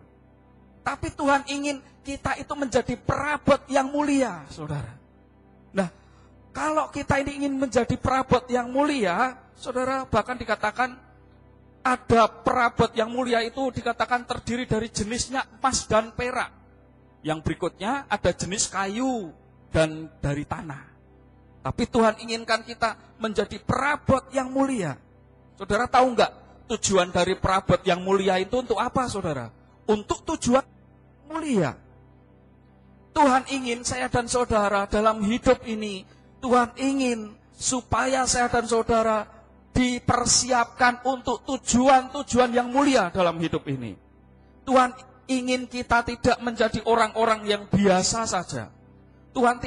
Tapi 0.81 1.13
Tuhan 1.13 1.45
ingin 1.47 1.77
kita 2.01 2.39
itu 2.39 2.53
menjadi 2.55 2.95
perabot 2.95 3.59
yang 3.67 3.91
mulia, 3.91 4.47
saudara. 4.47 4.95
Nah, 5.75 5.89
kalau 6.55 6.89
kita 6.89 7.19
ini 7.21 7.43
ingin 7.43 7.53
menjadi 7.59 7.95
perabot 7.99 8.43
yang 8.49 8.71
mulia, 8.71 9.35
saudara, 9.53 10.07
bahkan 10.07 10.39
dikatakan 10.39 10.95
ada 11.87 12.27
perabot 12.27 12.91
yang 12.91 13.07
mulia 13.07 13.39
itu 13.39 13.71
dikatakan 13.71 14.27
terdiri 14.27 14.67
dari 14.67 14.91
jenisnya 14.91 15.47
emas 15.47 15.87
dan 15.87 16.11
perak. 16.11 16.51
Yang 17.23 17.39
berikutnya 17.47 18.11
ada 18.11 18.31
jenis 18.35 18.67
kayu 18.67 19.31
dan 19.71 20.11
dari 20.19 20.43
tanah. 20.43 20.83
Tapi 21.63 21.83
Tuhan 21.87 22.19
inginkan 22.19 22.67
kita 22.67 23.15
menjadi 23.23 23.55
perabot 23.63 24.27
yang 24.35 24.51
mulia. 24.51 24.99
Saudara 25.55 25.87
tahu 25.87 26.11
nggak 26.11 26.31
tujuan 26.75 27.07
dari 27.15 27.39
perabot 27.39 27.79
yang 27.87 28.03
mulia 28.03 28.35
itu 28.35 28.59
untuk 28.59 28.83
apa 28.83 29.07
saudara? 29.07 29.47
Untuk 29.87 30.27
tujuan 30.27 30.63
mulia. 31.31 31.71
Tuhan 33.15 33.47
ingin 33.47 33.81
saya 33.87 34.11
dan 34.11 34.27
saudara 34.27 34.85
dalam 34.85 35.23
hidup 35.23 35.63
ini, 35.63 36.03
Tuhan 36.43 36.75
ingin 36.77 37.33
supaya 37.57 38.27
saya 38.29 38.51
dan 38.51 38.69
saudara 38.69 39.36
dipersiapkan 39.77 41.05
untuk 41.05 41.45
tujuan-tujuan 41.45 42.49
yang 42.49 42.73
mulia 42.73 43.13
dalam 43.13 43.37
hidup 43.37 43.61
ini. 43.69 43.93
Tuhan 44.65 44.97
ingin 45.29 45.69
kita 45.69 46.01
tidak 46.01 46.41
menjadi 46.41 46.81
orang-orang 46.89 47.45
yang 47.45 47.63
biasa 47.69 48.25
saja. 48.25 48.73
Tuhan 49.37 49.61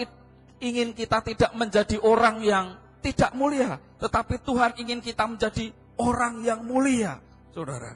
ingin 0.59 0.91
kita 0.99 1.23
tidak 1.23 1.55
menjadi 1.55 2.03
orang 2.03 2.43
yang 2.43 2.75
tidak 2.99 3.31
mulia, 3.39 3.79
tetapi 4.03 4.43
Tuhan 4.43 4.75
ingin 4.83 4.99
kita 4.99 5.31
menjadi 5.31 5.71
orang 5.95 6.43
yang 6.43 6.61
mulia, 6.67 7.23
saudara. 7.55 7.95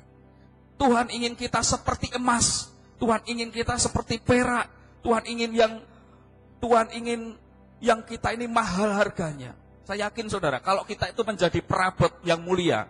Tuhan 0.79 1.11
ingin 1.11 1.35
kita 1.35 1.67
seperti 1.67 2.15
emas, 2.15 2.71
Tuhan 3.03 3.27
ingin 3.27 3.51
kita 3.51 3.75
seperti 3.75 4.23
perak, 4.23 4.71
Tuhan 5.03 5.27
ingin 5.27 5.51
yang 5.51 5.73
Tuhan 6.63 6.95
ingin 6.95 7.37
yang 7.83 8.01
kita 8.07 8.33
ini 8.33 8.47
mahal 8.49 8.95
harganya. 8.97 9.64
Saya 9.85 10.09
yakin 10.09 10.33
saudara, 10.33 10.65
kalau 10.65 10.89
kita 10.89 11.13
itu 11.13 11.21
menjadi 11.29 11.61
perabot 11.61 12.09
yang 12.25 12.41
mulia, 12.41 12.89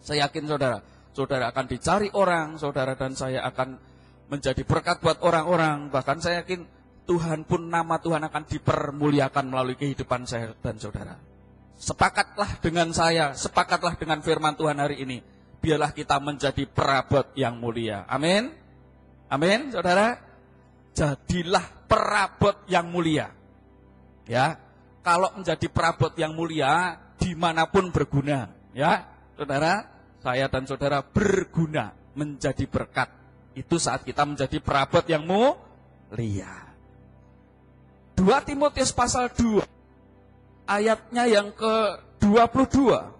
saya 0.00 0.24
yakin 0.24 0.48
saudara, 0.48 0.80
saudara 1.12 1.52
akan 1.52 1.64
dicari 1.68 2.08
orang, 2.16 2.56
saudara 2.56 2.96
dan 2.96 3.12
saya 3.12 3.44
akan 3.44 3.76
menjadi 4.32 4.64
berkat 4.64 5.04
buat 5.04 5.20
orang-orang. 5.20 5.92
Bahkan 5.92 6.16
saya 6.24 6.40
yakin 6.40 6.64
Tuhan 7.06 7.44
pun 7.46 7.68
nama 7.68 8.00
Tuhan 8.00 8.24
akan 8.26 8.42
dipermuliakan 8.48 9.44
melalui 9.46 9.76
kehidupan 9.78 10.24
saya 10.24 10.56
dan 10.58 10.80
saudara. 10.80 11.20
Sepakatlah 11.76 12.64
dengan 12.64 12.88
saya, 12.96 13.36
sepakatlah 13.36 14.00
dengan 14.00 14.24
firman 14.24 14.56
Tuhan 14.56 14.80
hari 14.80 15.04
ini. 15.04 15.20
Biarlah 15.60 15.92
kita 15.92 16.16
menjadi 16.16 16.64
perabot 16.64 17.28
yang 17.36 17.60
mulia. 17.60 18.08
Amin. 18.08 18.50
Amin, 19.28 19.68
saudara. 19.68 20.16
Jadilah 20.96 21.84
perabot 21.84 22.56
yang 22.66 22.88
mulia. 22.88 23.28
Ya, 24.26 24.58
kalau 25.06 25.30
menjadi 25.38 25.70
perabot 25.70 26.10
yang 26.18 26.34
mulia, 26.34 26.98
di 27.14 27.38
mana 27.38 27.70
pun 27.70 27.94
berguna. 27.94 28.50
Ya, 28.74 29.06
saudara, 29.38 29.86
saya 30.18 30.50
dan 30.50 30.66
saudara 30.66 30.98
berguna 30.98 31.94
menjadi 32.18 32.66
berkat. 32.66 33.06
Itu 33.54 33.78
saat 33.78 34.02
kita 34.02 34.26
menjadi 34.26 34.58
perabot 34.58 35.06
yang 35.06 35.22
mulia. 35.22 36.74
2 38.18 38.48
Timotius 38.50 38.90
pasal 38.90 39.30
2 39.30 39.62
ayatnya 40.66 41.24
yang 41.30 41.54
ke-22. 41.54 43.14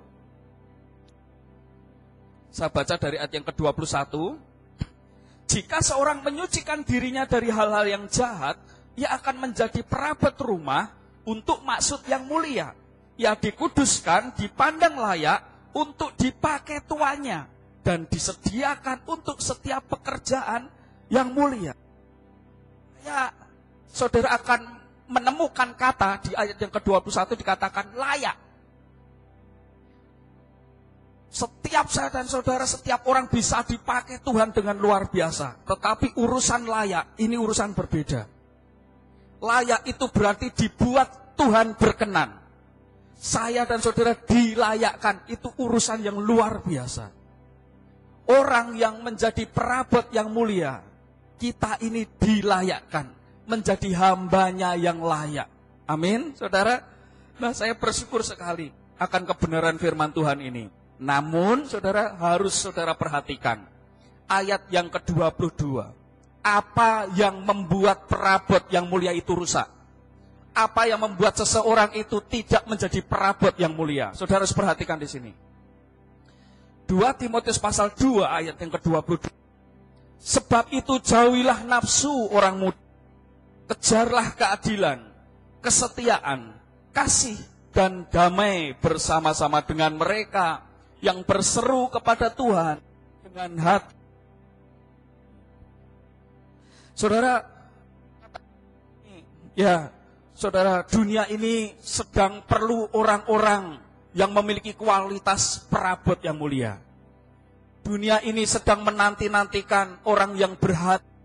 Saya 2.51 2.72
baca 2.72 2.94
dari 2.99 3.16
ayat 3.22 3.31
yang 3.31 3.46
ke-21. 3.46 4.42
Jika 5.46 5.79
seorang 5.79 6.27
menyucikan 6.27 6.83
dirinya 6.83 7.22
dari 7.22 7.55
hal-hal 7.55 7.87
yang 7.87 8.05
jahat, 8.11 8.59
ia 8.99 9.14
akan 9.14 9.46
menjadi 9.46 9.87
perabot 9.87 10.35
rumah 10.42 11.06
untuk 11.27 11.61
maksud 11.67 12.07
yang 12.07 12.25
mulia. 12.25 12.73
Ia 13.19 13.35
dikuduskan, 13.35 14.39
dipandang 14.39 14.97
layak 14.97 15.43
untuk 15.75 16.15
dipakai 16.17 16.87
tuannya 16.87 17.45
dan 17.83 18.07
disediakan 18.07 19.05
untuk 19.11 19.43
setiap 19.43 19.85
pekerjaan 19.91 20.71
yang 21.12 21.31
mulia. 21.35 21.75
Ya, 23.07 23.31
saudara 23.91 24.35
akan 24.39 24.61
menemukan 25.07 25.71
kata 25.79 26.27
di 26.27 26.33
ayat 26.35 26.59
yang 26.59 26.73
ke-21 26.73 27.39
dikatakan 27.39 27.95
layak. 27.95 28.37
Setiap 31.31 31.87
saya 31.93 32.09
dan 32.09 32.27
saudara, 32.27 32.65
setiap 32.65 33.05
orang 33.07 33.29
bisa 33.29 33.61
dipakai 33.61 34.25
Tuhan 34.25 34.57
dengan 34.57 34.75
luar 34.81 35.12
biasa. 35.12 35.69
Tetapi 35.69 36.17
urusan 36.17 36.65
layak, 36.65 37.21
ini 37.21 37.37
urusan 37.37 37.77
berbeda. 37.77 38.36
Layak 39.40 39.85
itu 39.85 40.07
berarti 40.09 40.49
dibuat 40.53 41.37
Tuhan 41.37 41.77
berkenan. 41.77 42.33
Saya 43.16 43.64
dan 43.64 43.81
saudara 43.81 44.12
dilayakkan, 44.12 45.25
itu 45.29 45.49
urusan 45.57 46.05
yang 46.05 46.20
luar 46.20 46.61
biasa. 46.61 47.12
Orang 48.27 48.77
yang 48.77 49.01
menjadi 49.01 49.46
perabot 49.49 50.05
yang 50.12 50.29
mulia, 50.29 50.83
kita 51.40 51.81
ini 51.81 52.05
dilayakkan 52.18 53.09
menjadi 53.46 53.90
hambanya 53.96 54.75
yang 54.75 55.01
layak. 55.01 55.49
Amin, 55.87 56.35
saudara. 56.35 56.83
Nah, 57.38 57.55
saya 57.55 57.79
bersyukur 57.79 58.27
sekali 58.27 58.75
akan 58.99 59.22
kebenaran 59.29 59.79
firman 59.79 60.11
Tuhan 60.11 60.42
ini. 60.42 60.66
Namun, 60.99 61.68
saudara 61.70 62.16
harus 62.18 62.57
saudara 62.57 62.96
perhatikan 62.96 63.62
ayat 64.27 64.66
yang 64.75 64.90
ke-22. 64.90 65.87
Apa 66.46 67.11
yang 67.18 67.42
membuat 67.42 68.06
perabot 68.06 68.62
yang 68.70 68.87
mulia 68.87 69.11
itu 69.11 69.35
rusak? 69.35 69.66
Apa 70.54 70.87
yang 70.87 71.02
membuat 71.02 71.35
seseorang 71.35 71.90
itu 71.98 72.22
tidak 72.22 72.62
menjadi 72.70 73.02
perabot 73.02 73.50
yang 73.59 73.74
mulia? 73.74 74.14
Saudara 74.14 74.46
harus 74.46 74.54
perhatikan 74.54 74.94
di 74.94 75.11
sini. 75.11 75.35
2 76.87 77.02
Timotius 77.18 77.59
pasal 77.59 77.90
2 77.90 78.22
ayat 78.22 78.54
yang 78.62 78.70
ke-22. 78.78 79.26
Sebab 80.22 80.70
itu 80.70 81.02
jauhilah 81.02 81.66
nafsu 81.66 82.14
orang 82.30 82.62
muda 82.62 82.87
Kejarlah 83.66 84.38
keadilan, 84.38 85.03
kesetiaan, 85.59 86.55
kasih, 86.94 87.34
dan 87.74 88.07
damai 88.07 88.78
bersama-sama 88.78 89.59
dengan 89.66 89.99
mereka 89.99 90.62
yang 91.03 91.26
berseru 91.26 91.90
kepada 91.90 92.30
Tuhan 92.30 92.78
dengan 93.26 93.51
hati. 93.59 94.05
Saudara, 96.97 97.44
ya, 99.53 99.92
saudara, 100.32 100.80
dunia 100.88 101.28
ini 101.28 101.76
sedang 101.84 102.40
perlu 102.49 102.88
orang-orang 102.97 103.76
yang 104.16 104.32
memiliki 104.32 104.72
kualitas 104.72 105.68
perabot 105.68 106.16
yang 106.24 106.40
mulia. 106.40 106.80
Dunia 107.84 108.24
ini 108.24 108.49
sedang 108.49 108.80
menanti-nantikan 108.82 110.09
orang 110.09 110.40
yang 110.40 110.57
berhati 110.57 111.16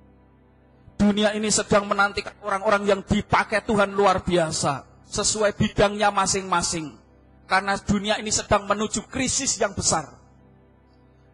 dunia 1.01 1.33
ini 1.33 1.49
sedang 1.49 1.89
menantikan 1.89 2.37
orang-orang 2.45 2.85
yang 2.85 3.01
dipakai 3.01 3.65
Tuhan 3.65 3.97
luar 3.97 4.21
biasa. 4.21 4.85
Sesuai 5.09 5.57
bidangnya 5.57 6.13
masing-masing. 6.13 6.93
Karena 7.49 7.75
dunia 7.81 8.21
ini 8.21 8.29
sedang 8.29 8.69
menuju 8.69 9.09
krisis 9.09 9.57
yang 9.57 9.73
besar. 9.73 10.20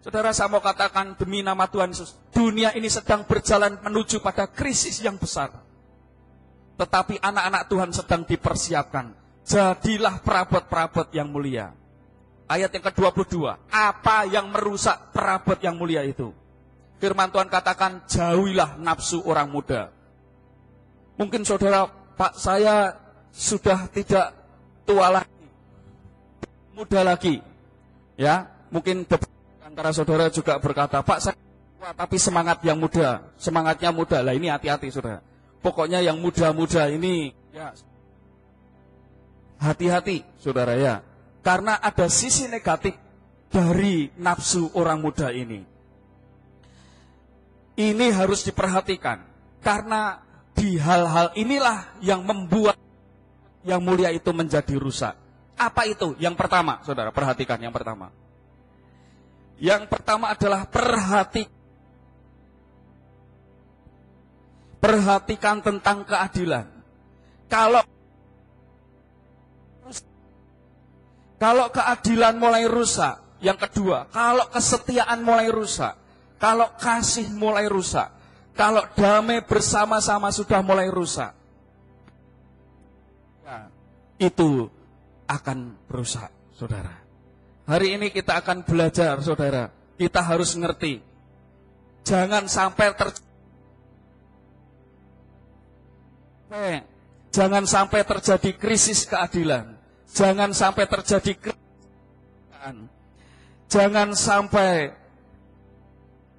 Saudara 0.08 0.32
saya 0.32 0.47
mau 0.47 0.64
katakan 0.64 1.20
demi 1.20 1.43
nama 1.43 1.68
Tuhan 1.68 1.91
Yesus, 1.91 2.16
dunia 2.32 2.72
ini 2.72 2.88
sedang 2.88 3.28
berjalan 3.28 3.76
menuju 3.84 4.24
pada 4.24 4.47
krisis 4.47 5.03
yang 5.03 5.20
besar. 5.20 5.51
Tetapi 6.80 7.20
anak-anak 7.20 7.68
Tuhan 7.68 7.91
sedang 7.91 8.24
dipersiapkan. 8.24 9.12
Jadilah 9.43 10.24
perabot-perabot 10.24 11.12
yang 11.12 11.28
mulia. 11.28 11.76
Ayat 12.47 12.72
yang 12.72 12.88
ke-22, 12.88 13.36
apa 13.68 14.24
yang 14.32 14.47
merusak 14.47 15.12
perabot 15.12 15.60
yang 15.60 15.76
mulia 15.76 16.08
itu? 16.08 16.32
Firman 17.03 17.28
Tuhan 17.28 17.51
katakan, 17.51 18.08
jauhilah 18.08 18.80
nafsu 18.80 19.20
orang 19.28 19.51
muda. 19.51 19.91
Mungkin 21.20 21.43
saudara, 21.43 21.84
Pak 22.16 22.39
saya 22.39 22.95
sudah 23.36 23.91
tidak 23.91 24.32
tua 24.88 25.20
lagi, 25.20 25.43
muda 26.72 27.03
lagi. 27.03 27.43
Ya, 28.16 28.47
mungkin 28.72 29.03
antara 29.78 29.93
saudara 29.93 30.25
juga 30.34 30.57
berkata, 30.57 31.05
Pak 31.05 31.19
saya 31.21 31.38
tua 31.38 31.93
tapi 31.93 32.17
semangat 32.17 32.65
yang 32.65 32.82
muda, 32.82 33.30
semangatnya 33.38 33.93
muda. 33.93 34.25
Lah 34.25 34.34
ini 34.34 34.49
hati-hati 34.49 34.89
saudara. 34.89 35.21
Pokoknya 35.61 36.01
yang 36.01 36.17
muda-muda 36.17 36.89
ini 36.89 37.30
ya 37.53 37.78
hati-hati 39.61 40.25
saudara 40.41 40.73
ya. 40.73 41.05
Karena 41.45 41.78
ada 41.78 42.09
sisi 42.09 42.49
negatif 42.49 42.97
dari 43.53 44.09
nafsu 44.17 44.73
orang 44.73 44.97
muda 44.97 45.30
ini. 45.30 45.61
Ini 47.78 48.05
harus 48.17 48.41
diperhatikan. 48.49 49.21
Karena 49.61 50.25
di 50.57 50.82
hal-hal 50.82 51.38
inilah 51.38 52.01
yang 52.01 52.25
membuat 52.25 52.82
yang 53.61 53.86
mulia 53.86 54.09
itu 54.09 54.34
menjadi 54.34 54.73
rusak. 54.73 55.13
Apa 55.53 55.86
itu? 55.86 56.17
Yang 56.17 56.34
pertama, 56.34 56.82
saudara, 56.82 57.13
perhatikan 57.13 57.61
yang 57.61 57.69
pertama. 57.69 58.09
Yang 59.58 59.89
pertama 59.89 60.34
adalah 60.34 60.70
perhati 60.70 61.58
perhatikan 64.78 65.60
tentang 65.66 66.05
keadilan. 66.05 66.66
Kalau 67.49 67.84
Kalau 71.38 71.70
keadilan 71.70 72.34
mulai 72.34 72.66
rusak, 72.66 73.38
yang 73.45 73.62
kedua, 73.62 74.10
kalau 74.10 74.49
kesetiaan 74.49 75.22
mulai 75.22 75.53
rusak, 75.53 75.93
kalau 76.41 76.74
kasih 76.82 77.30
mulai 77.30 77.70
rusak, 77.70 78.10
kalau 78.58 78.82
damai 78.97 79.45
bersama-sama 79.45 80.34
sudah 80.34 80.66
mulai 80.66 80.89
rusak, 80.89 81.30
ya, 83.45 83.70
itu 84.18 84.66
akan 85.30 85.78
rusak, 85.86 86.34
saudara. 86.58 87.07
Hari 87.68 87.99
ini 87.99 88.07
kita 88.15 88.39
akan 88.39 88.63
belajar, 88.63 89.20
saudara. 89.20 89.68
Kita 89.99 90.24
harus 90.24 90.55
ngerti. 90.55 91.03
Jangan 92.07 92.47
sampai 92.47 92.95
ter 92.95 93.09
Jangan 97.28 97.68
sampai 97.68 98.07
terjadi 98.07 98.55
krisis 98.55 99.03
keadilan. 99.03 99.76
Jangan 100.07 100.55
sampai 100.55 100.88
terjadi 100.88 101.34
krisis. 101.36 101.65
Jangan 103.68 104.15
sampai 104.15 104.95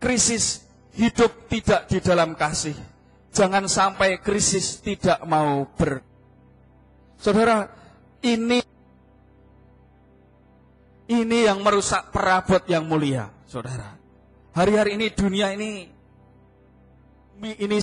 krisis 0.00 0.64
hidup 0.96 1.44
tidak 1.52 1.92
di 1.92 2.00
dalam 2.00 2.32
kasih. 2.32 2.74
Jangan 3.36 3.68
sampai 3.68 4.16
krisis 4.24 4.80
tidak 4.80 5.20
mau 5.28 5.68
ber. 5.76 6.00
Saudara, 7.20 7.68
ini 8.24 8.64
ini 11.08 11.48
yang 11.48 11.64
merusak 11.64 12.12
perabot 12.12 12.60
yang 12.68 12.84
mulia, 12.84 13.32
saudara. 13.48 13.96
Hari-hari 14.52 15.00
ini 15.00 15.08
dunia 15.08 15.56
ini 15.56 15.88
ini 17.40 17.76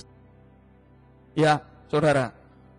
ya, 1.34 1.58
saudara. 1.90 2.30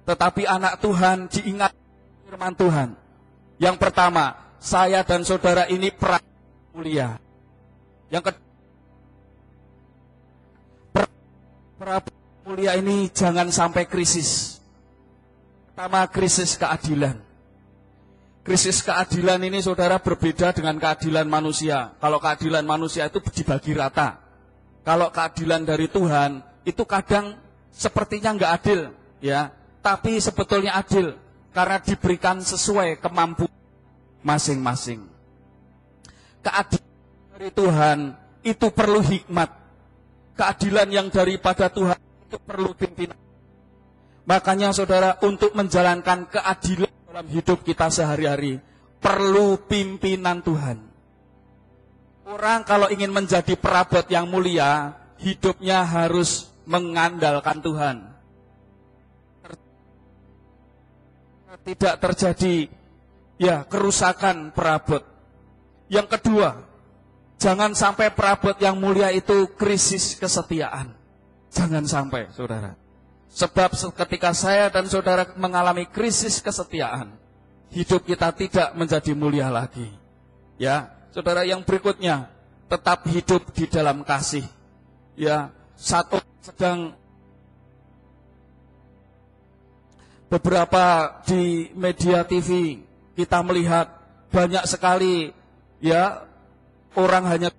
Tetapi 0.08 0.48
anak 0.48 0.80
Tuhan 0.80 1.28
diingat 1.28 1.76
firman 2.24 2.56
Tuhan. 2.56 2.96
Yang 3.60 3.76
pertama, 3.76 4.56
saya 4.56 5.04
dan 5.04 5.28
saudara 5.28 5.68
ini 5.68 5.92
pra 5.92 6.24
mulia. 6.72 7.20
Yang 8.08 8.32
kedua, 8.32 8.48
pra 11.76 12.00
mulia 12.48 12.80
ini 12.80 13.12
jangan 13.12 13.52
sampai 13.52 13.84
krisis. 13.84 14.64
Pertama, 15.76 16.08
krisis 16.08 16.56
keadilan. 16.56 17.27
Krisis 18.48 18.80
keadilan 18.80 19.44
ini 19.44 19.60
saudara 19.60 20.00
berbeda 20.00 20.56
dengan 20.56 20.80
keadilan 20.80 21.28
manusia. 21.28 21.92
Kalau 22.00 22.16
keadilan 22.16 22.64
manusia 22.64 23.04
itu 23.12 23.20
dibagi 23.20 23.76
rata. 23.76 24.24
Kalau 24.88 25.12
keadilan 25.12 25.68
dari 25.68 25.92
Tuhan 25.92 26.40
itu 26.64 26.88
kadang 26.88 27.36
sepertinya 27.76 28.32
nggak 28.40 28.52
adil, 28.56 28.96
ya. 29.20 29.52
Tapi 29.84 30.24
sebetulnya 30.24 30.80
adil 30.80 31.20
karena 31.52 31.76
diberikan 31.84 32.40
sesuai 32.40 33.04
kemampuan 33.04 33.52
masing-masing. 34.24 35.04
Keadilan 36.40 36.88
dari 37.36 37.50
Tuhan 37.52 37.98
itu 38.48 38.68
perlu 38.72 39.04
hikmat. 39.04 39.52
Keadilan 40.40 40.88
yang 40.88 41.08
daripada 41.12 41.68
Tuhan 41.68 42.00
itu 42.00 42.40
perlu 42.48 42.72
pimpinan. 42.80 43.20
Makanya 44.24 44.72
saudara 44.72 45.20
untuk 45.20 45.52
menjalankan 45.52 46.32
keadilan 46.32 46.96
dalam 47.18 47.34
hidup 47.34 47.66
kita 47.66 47.90
sehari-hari 47.90 48.62
perlu 49.02 49.58
pimpinan 49.66 50.38
Tuhan. 50.46 50.78
Orang 52.30 52.62
kalau 52.62 52.94
ingin 52.94 53.10
menjadi 53.10 53.58
perabot 53.58 54.06
yang 54.06 54.30
mulia, 54.30 54.94
hidupnya 55.18 55.82
harus 55.82 56.54
mengandalkan 56.70 57.58
Tuhan. 57.66 57.98
tidak 61.66 62.00
terjadi 62.00 62.70
ya 63.42 63.66
kerusakan 63.66 64.54
perabot. 64.54 65.02
Yang 65.90 66.22
kedua, 66.22 66.70
jangan 67.42 67.74
sampai 67.74 68.14
perabot 68.14 68.54
yang 68.62 68.78
mulia 68.78 69.10
itu 69.10 69.58
krisis 69.58 70.14
kesetiaan. 70.22 70.94
Jangan 71.50 71.84
sampai, 71.90 72.30
saudara. 72.30 72.87
Sebab 73.38 73.70
ketika 73.94 74.34
saya 74.34 74.66
dan 74.74 74.90
saudara 74.90 75.30
mengalami 75.38 75.86
krisis 75.86 76.42
kesetiaan, 76.42 77.14
hidup 77.70 78.02
kita 78.02 78.34
tidak 78.34 78.74
menjadi 78.74 79.14
mulia 79.14 79.54
lagi. 79.54 79.94
Ya, 80.58 80.90
saudara 81.14 81.46
yang 81.46 81.62
berikutnya, 81.62 82.34
tetap 82.66 83.06
hidup 83.06 83.46
di 83.54 83.70
dalam 83.70 84.02
kasih. 84.02 84.42
Ya, 85.14 85.54
satu 85.78 86.18
sedang 86.42 86.98
beberapa 90.34 91.22
di 91.30 91.70
media 91.78 92.26
TV 92.26 92.82
kita 93.14 93.46
melihat 93.46 93.86
banyak 94.34 94.66
sekali 94.66 95.30
ya 95.78 96.26
orang 96.98 97.24
hanya 97.30 97.50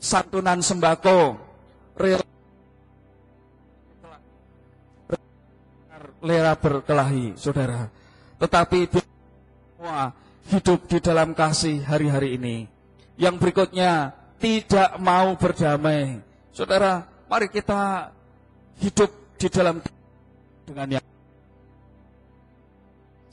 santunan 0.00 0.64
sembako 0.64 1.45
lera 6.26 6.58
berkelahi 6.58 7.38
saudara 7.38 7.86
tetapi 8.42 8.90
semua 8.90 10.10
hidup 10.50 10.90
di 10.90 10.98
dalam 10.98 11.30
kasih 11.32 11.86
hari-hari 11.86 12.34
ini 12.34 12.56
yang 13.16 13.38
berikutnya 13.38 14.10
tidak 14.42 14.98
mau 14.98 15.38
berdamai 15.38 16.20
saudara 16.50 17.06
mari 17.30 17.46
kita 17.48 18.10
hidup 18.82 19.38
di 19.38 19.48
dalam 19.48 19.78
dengan 20.66 20.98
yang 20.98 21.06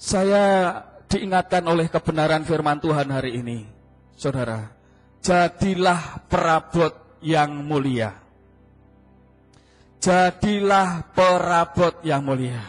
saya 0.04 0.78
diingatkan 1.08 1.62
oleh 1.64 1.88
kebenaran 1.88 2.42
firman 2.42 2.82
Tuhan 2.82 3.08
hari 3.08 3.40
ini, 3.40 3.64
saudara. 4.18 4.74
Jadilah 5.24 6.26
perabot 6.26 7.22
yang 7.22 7.54
mulia. 7.64 8.18
Jadilah 10.02 11.08
perabot 11.16 12.02
yang 12.04 12.26
mulia. 12.26 12.60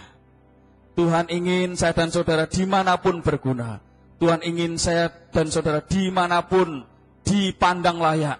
Tuhan 0.94 1.26
ingin 1.30 1.74
saya 1.74 1.94
dan 1.94 2.10
saudara 2.14 2.46
di 2.46 2.62
mana 2.66 2.98
pun 3.02 3.18
berguna. 3.18 3.82
Tuhan 4.22 4.46
ingin 4.46 4.78
saya 4.78 5.10
dan 5.10 5.50
saudara 5.50 5.82
di 5.82 6.10
mana 6.10 6.46
pun 6.46 6.86
dipandang 7.26 7.98
layak. 7.98 8.38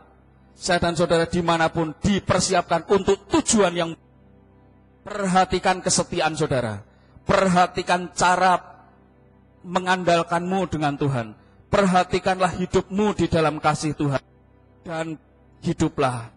Saya 0.55 0.79
dan 0.79 0.95
saudara 0.95 1.27
di 1.27 1.43
mana 1.43 1.67
pun 1.67 1.99
dipersiapkan 1.99 2.87
untuk 2.87 3.27
tujuan 3.27 3.75
yang 3.75 3.91
Perhatikan 5.05 5.85
kesetiaan 5.85 6.33
saudara. 6.33 6.81
Perhatikan 7.29 8.17
cara 8.17 8.57
mengandalkanmu 9.61 10.65
dengan 10.73 10.97
Tuhan. 10.97 11.37
Perhatikanlah 11.69 12.57
hidupmu 12.57 13.13
di 13.13 13.29
dalam 13.29 13.61
kasih 13.61 13.93
Tuhan. 13.93 14.25
Dan 14.81 15.21
hiduplah 15.61 16.33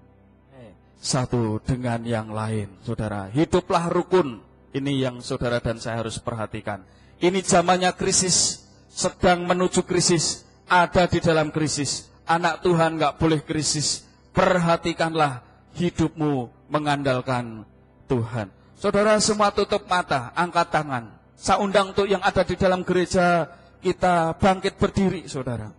satu 0.99 1.63
dengan 1.63 2.03
yang 2.03 2.27
lain, 2.27 2.75
saudara. 2.83 3.31
Hiduplah 3.31 3.87
rukun. 3.87 4.43
Ini 4.77 5.09
yang 5.09 5.25
saudara 5.25 5.57
dan 5.57 5.81
saya 5.81 6.05
harus 6.05 6.21
perhatikan. 6.21 6.85
Ini 7.17 7.41
zamannya 7.41 7.97
krisis, 7.97 8.69
sedang 8.85 9.49
menuju 9.49 9.81
krisis, 9.89 10.45
ada 10.69 11.09
di 11.09 11.17
dalam 11.17 11.49
krisis. 11.49 12.13
Anak 12.29 12.61
Tuhan 12.61 13.01
nggak 13.01 13.17
boleh 13.17 13.41
krisis. 13.41 14.05
Perhatikanlah 14.37 15.41
hidupmu 15.73 16.53
mengandalkan 16.69 17.65
Tuhan. 18.05 18.53
Saudara 18.77 19.17
semua 19.17 19.49
tutup 19.49 19.89
mata, 19.89 20.29
angkat 20.37 20.69
tangan. 20.69 21.17
Saya 21.33 21.57
undang 21.65 21.97
untuk 21.97 22.05
yang 22.05 22.21
ada 22.21 22.45
di 22.45 22.53
dalam 22.53 22.85
gereja 22.85 23.49
kita 23.81 24.37
bangkit 24.37 24.77
berdiri, 24.77 25.25
saudara. 25.25 25.73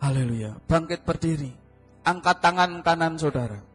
Haleluya, 0.00 0.56
bangkit 0.64 1.04
berdiri. 1.04 1.52
Angkat 2.08 2.40
tangan 2.40 2.80
kanan 2.80 3.20
saudara. 3.20 3.67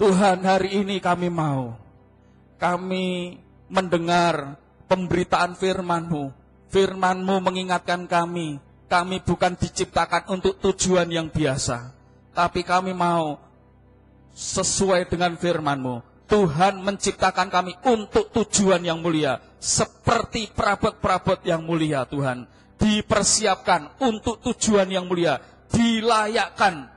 Tuhan 0.00 0.40
hari 0.48 0.80
ini 0.80 0.96
kami 0.96 1.28
mau, 1.28 1.76
kami 2.56 3.36
mendengar 3.68 4.56
pemberitaan 4.88 5.52
firman-Mu. 5.52 6.32
Firman-Mu 6.72 7.36
mengingatkan 7.44 8.08
kami, 8.08 8.56
kami 8.88 9.20
bukan 9.20 9.60
diciptakan 9.60 10.32
untuk 10.32 10.56
tujuan 10.56 11.04
yang 11.12 11.28
biasa. 11.28 11.92
Tapi 12.32 12.64
kami 12.64 12.96
mau 12.96 13.44
sesuai 14.32 15.04
dengan 15.04 15.36
firman-Mu. 15.36 16.24
Tuhan 16.32 16.80
menciptakan 16.80 17.52
kami 17.52 17.76
untuk 17.84 18.32
tujuan 18.32 18.80
yang 18.80 19.04
mulia. 19.04 19.36
Seperti 19.60 20.48
perabot-perabot 20.48 21.44
yang 21.44 21.60
mulia 21.60 22.08
Tuhan. 22.08 22.48
Dipersiapkan 22.80 24.00
untuk 24.00 24.40
tujuan 24.48 24.88
yang 24.88 25.04
mulia. 25.04 25.44
Dilayakkan 25.68 26.88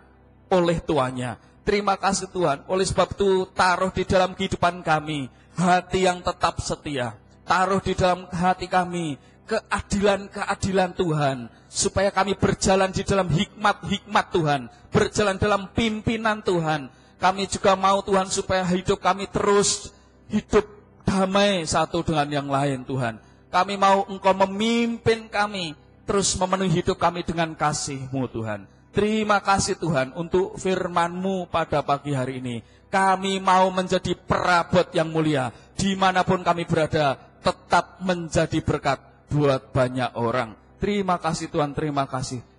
oleh 0.47 0.80
tuannya. 0.80 1.53
Terima 1.64 1.95
kasih 1.95 2.28
Tuhan. 2.28 2.68
Oleh 2.68 2.84
sebab 2.84 3.16
itu 3.16 3.47
taruh 3.55 3.91
di 3.95 4.03
dalam 4.03 4.36
kehidupan 4.36 4.84
kami 4.84 5.32
hati 5.55 6.03
yang 6.03 6.20
tetap 6.20 6.59
setia. 6.59 7.16
Taruh 7.47 7.80
di 7.80 7.95
dalam 7.95 8.28
hati 8.28 8.68
kami 8.68 9.16
keadilan-keadilan 9.47 10.91
Tuhan 10.95 11.38
supaya 11.68 12.11
kami 12.11 12.36
berjalan 12.36 12.91
di 12.91 13.03
dalam 13.03 13.28
hikmat-hikmat 13.28 14.26
Tuhan, 14.32 14.61
berjalan 14.91 15.36
dalam 15.39 15.72
pimpinan 15.72 16.43
Tuhan. 16.43 16.91
Kami 17.20 17.47
juga 17.47 17.80
mau 17.80 18.03
Tuhan 18.03 18.28
supaya 18.28 18.68
hidup 18.68 18.99
kami 18.99 19.32
terus 19.32 19.95
hidup 20.28 20.68
damai 21.07 21.64
satu 21.64 22.03
dengan 22.03 22.28
yang 22.28 22.47
lain 22.51 22.84
Tuhan. 22.84 23.20
Kami 23.47 23.80
mau 23.80 24.03
Engkau 24.11 24.36
memimpin 24.36 25.32
kami 25.32 25.78
terus 26.03 26.36
memenuhi 26.36 26.84
hidup 26.84 26.99
kami 26.99 27.24
dengan 27.24 27.55
kasih-Mu 27.55 28.28
Tuhan. 28.28 28.68
Terima 28.94 29.41
kasih 29.41 29.82
Tuhan 29.82 30.14
untuk 30.14 30.54
firman-Mu 30.62 31.50
pada 31.50 31.82
pagi 31.82 32.14
hari 32.14 32.38
ini. 32.38 32.62
Kami 32.94 33.41
mau 33.41 33.74
menjadi 33.74 34.14
perabot 34.14 34.86
yang 34.94 35.10
mulia. 35.10 35.50
Di 35.74 35.98
mana 35.98 36.22
pun 36.22 36.46
kami 36.46 36.70
berada, 36.70 37.18
tetap 37.41 37.98
menjadi 38.06 38.62
berkat 38.62 39.02
buat 39.34 39.74
banyak 39.74 40.14
orang. 40.14 40.54
Terima 40.78 41.18
kasih 41.18 41.50
Tuhan, 41.50 41.74
terima 41.74 42.06
kasih. 42.06 42.53